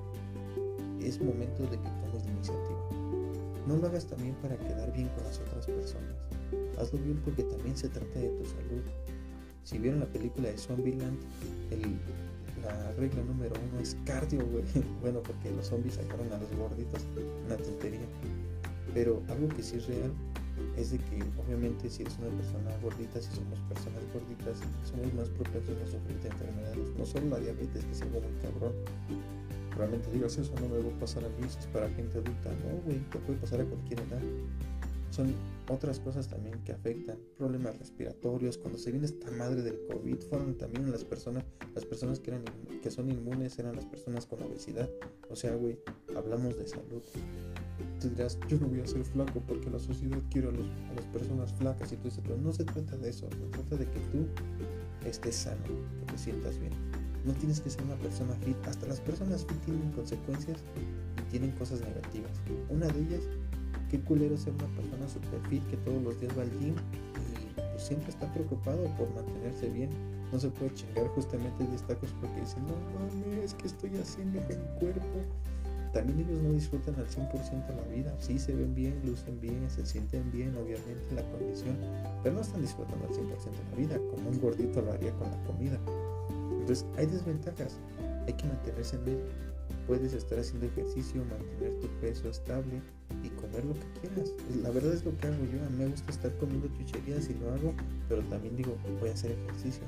Es 0.99 1.21
momento 1.21 1.63
de 1.63 1.77
que 1.77 1.89
tomes 2.01 2.25
la 2.25 2.31
iniciativa. 2.31 2.89
No 3.67 3.77
lo 3.77 3.87
hagas 3.87 4.05
también 4.05 4.33
para 4.41 4.57
quedar 4.57 4.91
bien 4.93 5.09
con 5.09 5.23
las 5.23 5.39
otras 5.39 5.67
personas. 5.67 6.15
Hazlo 6.79 6.99
bien 6.99 7.21
porque 7.23 7.43
también 7.43 7.77
se 7.77 7.87
trata 7.87 8.19
de 8.19 8.29
tu 8.29 8.45
salud. 8.45 8.81
Si 9.63 9.77
vieron 9.77 9.99
la 9.99 10.07
película 10.07 10.49
de 10.49 10.57
Zombieland, 10.57 11.17
el, 11.71 11.81
la 12.63 12.91
regla 12.93 13.21
número 13.23 13.55
uno 13.71 13.81
es 13.81 13.95
cardio, 14.05 14.45
güey. 14.45 14.63
Bueno, 15.01 15.21
porque 15.21 15.51
los 15.51 15.67
zombies 15.67 15.95
sacaron 15.95 16.31
a 16.31 16.37
los 16.37 16.51
gorditos. 16.55 17.05
Una 17.45 17.57
tontería. 17.57 18.07
Pero 18.93 19.21
algo 19.29 19.47
que 19.49 19.63
sí 19.63 19.77
es 19.77 19.87
real 19.87 20.11
es 20.77 20.91
de 20.91 20.97
que 20.97 21.23
obviamente 21.45 21.89
si 21.89 22.01
eres 22.01 22.17
una 22.19 22.29
persona 22.29 22.71
gordita, 22.81 23.21
si 23.21 23.31
somos 23.35 23.59
personas 23.69 24.03
gorditas, 24.13 24.59
somos 24.83 25.13
más 25.13 25.29
propensos 25.29 25.75
a 25.81 25.85
sufrir 25.85 26.19
de 26.19 26.29
enfermedades. 26.29 26.89
No 26.97 27.05
solo 27.05 27.29
la 27.29 27.39
diabetes, 27.39 27.85
que 27.85 27.91
es 27.91 28.01
algo 28.01 28.21
muy 28.21 28.33
cabrón. 28.41 28.73
Realmente 29.77 30.11
digas 30.11 30.37
eso, 30.37 30.53
no 30.59 30.67
me 30.67 30.83
va 30.83 30.95
a 30.95 30.99
pasar 30.99 31.23
a 31.23 31.29
mí, 31.29 31.47
es 31.47 31.67
para 31.67 31.89
gente 31.89 32.17
adulta. 32.17 32.49
No, 32.49 32.81
güey, 32.85 32.99
te 33.11 33.19
puede 33.19 33.39
pasar 33.39 33.61
a 33.61 33.65
cualquier 33.65 33.99
edad. 34.01 34.21
Son 35.09 35.33
otras 35.69 35.99
cosas 35.99 36.27
también 36.27 36.63
que 36.63 36.71
afectan, 36.71 37.17
problemas 37.37 37.77
respiratorios. 37.77 38.57
Cuando 38.57 38.77
se 38.77 38.91
viene 38.91 39.05
esta 39.05 39.31
madre 39.31 39.61
del 39.61 39.79
COVID, 39.87 40.19
fueron 40.29 40.57
también 40.57 40.91
las 40.91 41.03
personas, 41.03 41.43
las 41.73 41.85
personas 41.85 42.19
que, 42.19 42.31
eran, 42.31 42.43
que 42.81 42.91
son 42.91 43.09
inmunes, 43.09 43.57
eran 43.59 43.75
las 43.75 43.85
personas 43.85 44.25
con 44.25 44.41
obesidad. 44.43 44.89
O 45.29 45.35
sea, 45.35 45.55
güey, 45.55 45.79
hablamos 46.15 46.57
de 46.57 46.67
salud 46.67 47.03
tú 47.99 48.09
dirás, 48.09 48.37
yo 48.47 48.57
no 48.59 48.67
voy 48.67 48.81
a 48.81 48.87
ser 48.87 49.03
flaco 49.03 49.41
porque 49.45 49.69
la 49.69 49.79
sociedad 49.79 50.19
quiere 50.31 50.47
a, 50.47 50.51
las 50.95 51.05
personas 51.07 51.53
flacas 51.53 51.91
y 51.91 51.97
todo 51.97 52.07
eso, 52.07 52.21
pero 52.23 52.37
no 52.37 52.51
se 52.51 52.63
trata 52.63 52.97
de 52.97 53.09
eso, 53.09 53.27
se 53.29 53.47
trata 53.51 53.75
de 53.75 53.85
que 53.85 53.99
tú 54.11 54.27
estés 55.05 55.35
sano, 55.35 55.63
que 55.65 56.13
te 56.13 56.17
sientas 56.17 56.57
bien. 56.59 56.73
No 57.25 57.33
tienes 57.33 57.59
que 57.59 57.69
ser 57.69 57.83
una 57.83 57.95
persona 57.95 58.33
fit, 58.35 58.55
hasta 58.65 58.87
las 58.87 59.01
personas 59.01 59.45
fit 59.45 59.59
tienen 59.65 59.91
consecuencias 59.91 60.63
y 61.17 61.29
tienen 61.29 61.51
cosas 61.51 61.81
negativas. 61.81 62.31
Una 62.69 62.87
de 62.87 63.01
ellas, 63.01 63.23
qué 63.89 63.99
culero 63.99 64.37
ser 64.37 64.53
una 64.53 64.67
persona 64.67 65.07
super 65.07 65.39
fit 65.49 65.65
que 65.69 65.77
todos 65.77 66.01
los 66.01 66.19
días 66.19 66.37
va 66.37 66.43
al 66.43 66.51
gym 66.59 66.75
y 66.75 67.55
pues, 67.55 67.83
siempre 67.83 68.09
está 68.09 68.31
preocupado 68.33 68.83
por 68.97 69.13
mantenerse 69.15 69.69
bien. 69.69 69.89
no 70.31 70.39
se 70.39 70.49
puede 70.49 70.73
chingar 70.75 71.07
justamente 71.07 71.65
de 71.65 71.77
tacos 71.87 72.13
porque 72.21 72.39
dicen, 72.39 72.63
no 72.67 72.75
mames, 72.93 73.53
que 73.55 73.67
estoy 73.67 73.97
haciendo 73.97 74.39
mi 74.41 74.79
cuerpo? 74.79 75.19
También 75.93 76.19
ellos 76.19 76.39
no 76.43 76.53
disfrutan 76.53 76.93
al 76.95 77.07
100% 77.07 77.31
la 77.75 77.95
vida. 77.95 78.15
Sí 78.19 78.37
se 78.37 78.53
ven 78.53 78.75
bien, 78.75 79.01
lucen 79.05 79.41
bien, 79.41 79.67
se 79.71 79.83
sienten 79.83 80.31
bien, 80.31 80.55
obviamente, 80.55 81.15
la 81.15 81.23
condición, 81.31 81.75
pero 82.21 82.35
no 82.35 82.41
están 82.41 82.61
disfrutando 82.61 83.07
al 83.07 83.11
100% 83.11 83.17
la 83.71 83.75
vida, 83.75 83.97
como 84.11 84.29
un 84.29 84.39
gordito 84.39 84.83
lo 84.83 84.91
haría 84.91 85.11
con 85.13 85.31
la 85.31 85.43
comida. 85.45 85.79
Entonces, 86.59 86.85
hay 86.95 87.07
desventajas. 87.07 87.79
Hay 88.27 88.33
que 88.33 88.45
mantenerse 88.45 88.97
en 88.97 89.05
medio. 89.05 89.25
Puedes 89.87 90.13
estar 90.13 90.37
haciendo 90.37 90.67
ejercicio, 90.67 91.25
mantener 91.25 91.79
tu 91.79 91.87
peso 91.99 92.29
estable 92.29 92.81
y 93.23 93.29
comer 93.29 93.65
lo 93.65 93.73
que 93.73 93.99
quieras. 94.01 94.31
La 94.61 94.69
verdad 94.69 94.93
es 94.93 95.03
lo 95.05 95.15
que 95.17 95.27
hago 95.27 95.43
yo. 95.45 95.65
A 95.65 95.69
mí 95.69 95.77
me 95.77 95.87
gusta 95.87 96.11
estar 96.11 96.35
comiendo 96.37 96.67
chucherías 96.77 97.29
y 97.29 97.33
lo 97.35 97.51
hago, 97.51 97.73
pero 98.07 98.21
también 98.23 98.55
digo, 98.55 98.75
voy 98.99 99.09
a 99.09 99.13
hacer 99.13 99.31
ejercicio. 99.31 99.83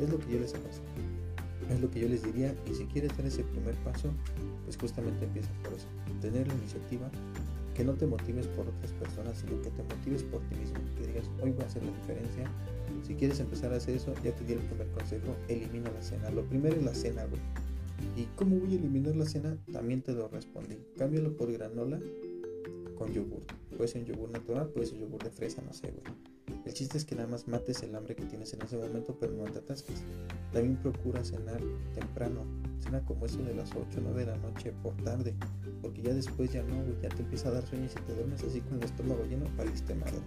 Es 0.00 0.10
lo 0.10 0.18
que 0.18 0.32
yo 0.32 0.40
les 0.40 0.54
aconsejo. 0.54 0.84
Es 1.70 1.80
lo 1.80 1.90
que 1.90 2.00
yo 2.00 2.08
les 2.08 2.22
diría. 2.22 2.54
Y 2.70 2.74
si 2.74 2.84
quieres 2.86 3.16
dar 3.16 3.26
ese 3.26 3.42
primer 3.44 3.74
paso, 3.76 4.10
pues 4.64 4.76
justamente 4.76 5.24
empieza 5.24 5.50
por 5.62 5.72
eso. 5.72 5.86
Tener 6.20 6.46
la 6.46 6.54
iniciativa, 6.54 7.10
que 7.74 7.84
no 7.84 7.94
te 7.94 8.06
motives 8.06 8.46
por 8.48 8.68
otras 8.68 8.92
personas, 8.92 9.38
sino 9.38 9.60
que 9.62 9.70
te 9.70 9.82
motives 9.82 10.22
por 10.24 10.40
ti 10.42 10.56
mismo. 10.56 10.78
Que 10.96 11.06
digas, 11.06 11.30
hoy 11.42 11.50
voy 11.50 11.62
a 11.62 11.66
hacer 11.66 11.82
la 11.84 11.92
diferencia. 11.92 12.50
Si 13.06 13.14
quieres 13.14 13.40
empezar 13.40 13.72
a 13.72 13.76
hacer 13.76 13.96
eso, 13.96 14.14
ya 14.22 14.34
te 14.34 14.44
di 14.44 14.54
el 14.54 14.60
primer 14.60 14.88
consejo, 14.88 15.34
elimina 15.48 15.90
la 15.90 16.02
cena. 16.02 16.30
Lo 16.30 16.44
primero 16.44 16.76
es 16.76 16.84
la 16.84 16.94
cena, 16.94 17.24
güey. 17.24 17.40
¿Y 18.16 18.26
cómo 18.36 18.56
voy 18.56 18.74
a 18.74 18.78
eliminar 18.78 19.16
la 19.16 19.24
cena? 19.24 19.56
También 19.72 20.02
te 20.02 20.12
lo 20.12 20.28
respondí. 20.28 20.76
Cámbialo 20.96 21.36
por 21.36 21.52
granola 21.52 22.00
con 22.94 23.12
yogur. 23.12 23.42
Puede 23.76 23.88
ser 23.88 24.02
un 24.02 24.06
yogur 24.08 24.30
natural, 24.30 24.68
puede 24.68 24.86
ser 24.86 24.98
yogur 24.98 25.22
de 25.22 25.30
fresa, 25.30 25.62
no 25.62 25.72
sé, 25.72 25.92
güey. 25.92 26.02
El 26.64 26.72
chiste 26.72 26.96
es 26.96 27.04
que 27.04 27.14
nada 27.14 27.28
más 27.28 27.46
mates 27.46 27.82
el 27.82 27.94
hambre 27.94 28.16
que 28.16 28.24
tienes 28.24 28.52
en 28.54 28.62
ese 28.62 28.76
momento, 28.76 29.16
pero 29.18 29.32
no 29.32 29.44
te 29.44 29.58
atasques. 29.58 30.02
También 30.52 30.76
procura 30.76 31.22
cenar 31.24 31.60
temprano. 31.94 32.44
Cena 32.80 33.04
como 33.04 33.26
eso 33.26 33.42
de 33.42 33.54
las 33.54 33.70
8 33.70 33.98
o 33.98 34.00
9 34.00 34.24
de 34.24 34.30
la 34.30 34.36
noche 34.38 34.72
por 34.82 34.96
tarde. 35.02 35.34
Porque 35.82 36.02
ya 36.02 36.14
después 36.14 36.52
ya 36.52 36.62
no, 36.62 36.84
ya 37.02 37.08
te 37.10 37.22
empieza 37.22 37.48
a 37.48 37.52
dar 37.52 37.66
sueño 37.66 37.84
y 37.84 37.88
si 37.88 37.96
te 37.96 38.14
duermes 38.14 38.42
así 38.42 38.60
con 38.60 38.78
el 38.78 38.84
estómago 38.84 39.24
lleno, 39.24 39.46
valiste 39.56 39.94
madre. 39.94 40.20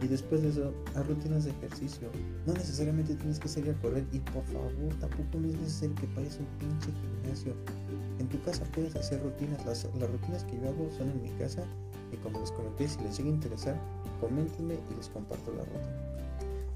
Y 0.00 0.06
después 0.06 0.42
de 0.42 0.50
eso, 0.50 0.72
haz 0.94 1.06
rutinas 1.06 1.44
de 1.44 1.50
ejercicio. 1.50 2.08
No 2.46 2.52
necesariamente 2.52 3.14
tienes 3.16 3.40
que 3.40 3.48
salir 3.48 3.70
a 3.70 3.82
correr 3.82 4.04
y 4.12 4.20
por 4.20 4.44
favor, 4.44 4.72
tampoco 5.00 5.40
no 5.40 5.48
es 5.48 5.54
necesario 5.56 5.94
que 5.96 6.06
pagues 6.08 6.38
un 6.38 6.46
pinche 6.58 6.90
gimnasio. 7.00 7.54
En 8.18 8.28
tu 8.28 8.40
casa 8.42 8.64
puedes 8.72 8.94
hacer 8.94 9.20
rutinas. 9.22 9.64
Las, 9.66 9.88
las 9.98 10.10
rutinas 10.10 10.44
que 10.44 10.56
yo 10.60 10.68
hago 10.68 10.88
son 10.96 11.10
en 11.10 11.22
mi 11.22 11.30
casa 11.30 11.64
y 12.12 12.16
como 12.18 12.38
les 12.40 12.52
comenté, 12.52 12.88
si 12.88 13.00
les 13.02 13.16
llega 13.16 13.28
a 13.28 13.32
interesar, 13.32 13.80
coméntenme 14.20 14.74
y 14.74 14.94
les 14.96 15.08
comparto 15.08 15.52
la 15.52 15.64
rutina. 15.64 16.08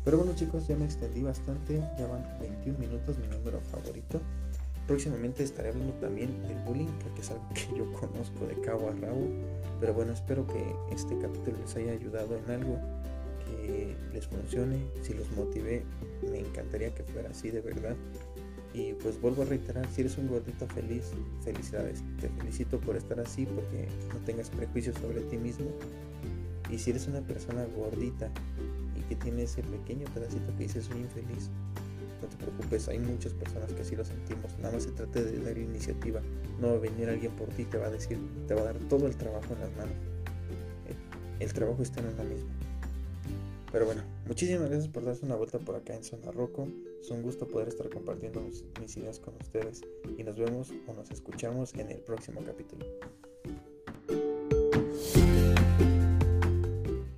Pero 0.04 0.18
bueno 0.18 0.34
chicos, 0.34 0.66
ya 0.66 0.76
me 0.76 0.84
extendí 0.84 1.22
bastante, 1.22 1.80
ya 1.96 2.06
van 2.08 2.26
21 2.40 2.76
minutos, 2.78 3.16
mi 3.18 3.28
número 3.28 3.60
favorito. 3.60 4.20
Próximamente 4.88 5.44
estaré 5.44 5.68
hablando 5.68 5.92
también 5.94 6.42
del 6.42 6.58
bullying, 6.66 6.90
porque 7.04 7.20
es 7.20 7.30
algo 7.30 7.48
que 7.54 7.78
yo 7.78 7.90
conozco 7.92 8.46
de 8.46 8.60
cabo 8.62 8.88
a 8.88 8.92
rabo. 8.92 9.28
Pero 9.80 9.94
bueno, 9.94 10.12
espero 10.12 10.44
que 10.46 10.74
este 10.90 11.16
capítulo 11.18 11.56
les 11.58 11.76
haya 11.76 11.92
ayudado 11.92 12.36
en 12.36 12.50
algo 12.50 12.78
que 13.62 13.96
les 14.12 14.26
funcione. 14.26 14.84
Si 15.02 15.14
los 15.14 15.30
motivé, 15.32 15.84
me 16.30 16.40
encantaría 16.40 16.94
que 16.94 17.02
fuera 17.04 17.30
así 17.30 17.50
de 17.50 17.60
verdad. 17.60 17.96
Y 18.74 18.94
pues 18.94 19.20
vuelvo 19.20 19.42
a 19.42 19.44
reiterar, 19.44 19.86
si 19.92 20.00
eres 20.00 20.16
un 20.16 20.28
gordito 20.28 20.66
feliz, 20.66 21.10
felicidades. 21.44 22.02
Te 22.20 22.28
felicito 22.28 22.80
por 22.80 22.96
estar 22.96 23.20
así, 23.20 23.46
porque 23.46 23.86
no 24.12 24.18
tengas 24.24 24.50
prejuicios 24.50 24.96
sobre 24.96 25.20
ti 25.22 25.36
mismo. 25.36 25.66
Y 26.70 26.78
si 26.78 26.90
eres 26.90 27.06
una 27.06 27.20
persona 27.20 27.66
gordita 27.76 28.30
y 28.96 29.02
que 29.02 29.16
tiene 29.16 29.42
ese 29.42 29.62
pequeño 29.62 30.06
pedacito 30.14 30.56
que 30.56 30.62
dice 30.64 30.80
soy 30.80 31.00
infeliz, 31.00 31.50
no 32.22 32.28
te 32.28 32.36
preocupes, 32.36 32.88
hay 32.88 32.98
muchas 32.98 33.34
personas 33.34 33.72
que 33.74 33.82
así 33.82 33.94
lo 33.94 34.04
sentimos. 34.06 34.56
Nada 34.58 34.72
más 34.72 34.84
se 34.84 34.92
trata 34.92 35.20
de 35.20 35.38
dar 35.40 35.58
iniciativa. 35.58 36.22
No 36.60 36.68
va 36.68 36.74
a 36.74 36.78
venir 36.78 37.10
alguien 37.10 37.32
por 37.32 37.48
ti 37.48 37.64
te 37.64 37.76
va 37.76 37.88
a 37.88 37.90
decir, 37.90 38.18
te 38.48 38.54
va 38.54 38.62
a 38.62 38.64
dar 38.64 38.78
todo 38.88 39.06
el 39.06 39.16
trabajo 39.16 39.52
en 39.52 39.60
las 39.60 39.76
manos. 39.76 39.94
El 41.40 41.52
trabajo 41.52 41.82
está 41.82 42.00
en 42.00 42.06
uno 42.06 42.24
mismo. 42.24 42.61
Pero 43.72 43.86
bueno, 43.86 44.02
muchísimas 44.26 44.68
gracias 44.68 44.88
por 44.88 45.04
darse 45.04 45.24
una 45.24 45.34
vuelta 45.34 45.58
por 45.58 45.74
acá 45.74 45.94
en 45.94 46.04
Zona 46.04 46.30
Roco. 46.30 46.68
Es 47.00 47.10
un 47.10 47.22
gusto 47.22 47.48
poder 47.48 47.68
estar 47.68 47.88
compartiendo 47.88 48.42
mis, 48.42 48.64
mis 48.78 48.96
ideas 48.98 49.18
con 49.18 49.34
ustedes. 49.40 49.80
Y 50.18 50.22
nos 50.22 50.36
vemos 50.36 50.70
o 50.86 50.92
nos 50.92 51.10
escuchamos 51.10 51.72
en 51.74 51.90
el 51.90 52.00
próximo 52.00 52.42
capítulo. 52.44 52.84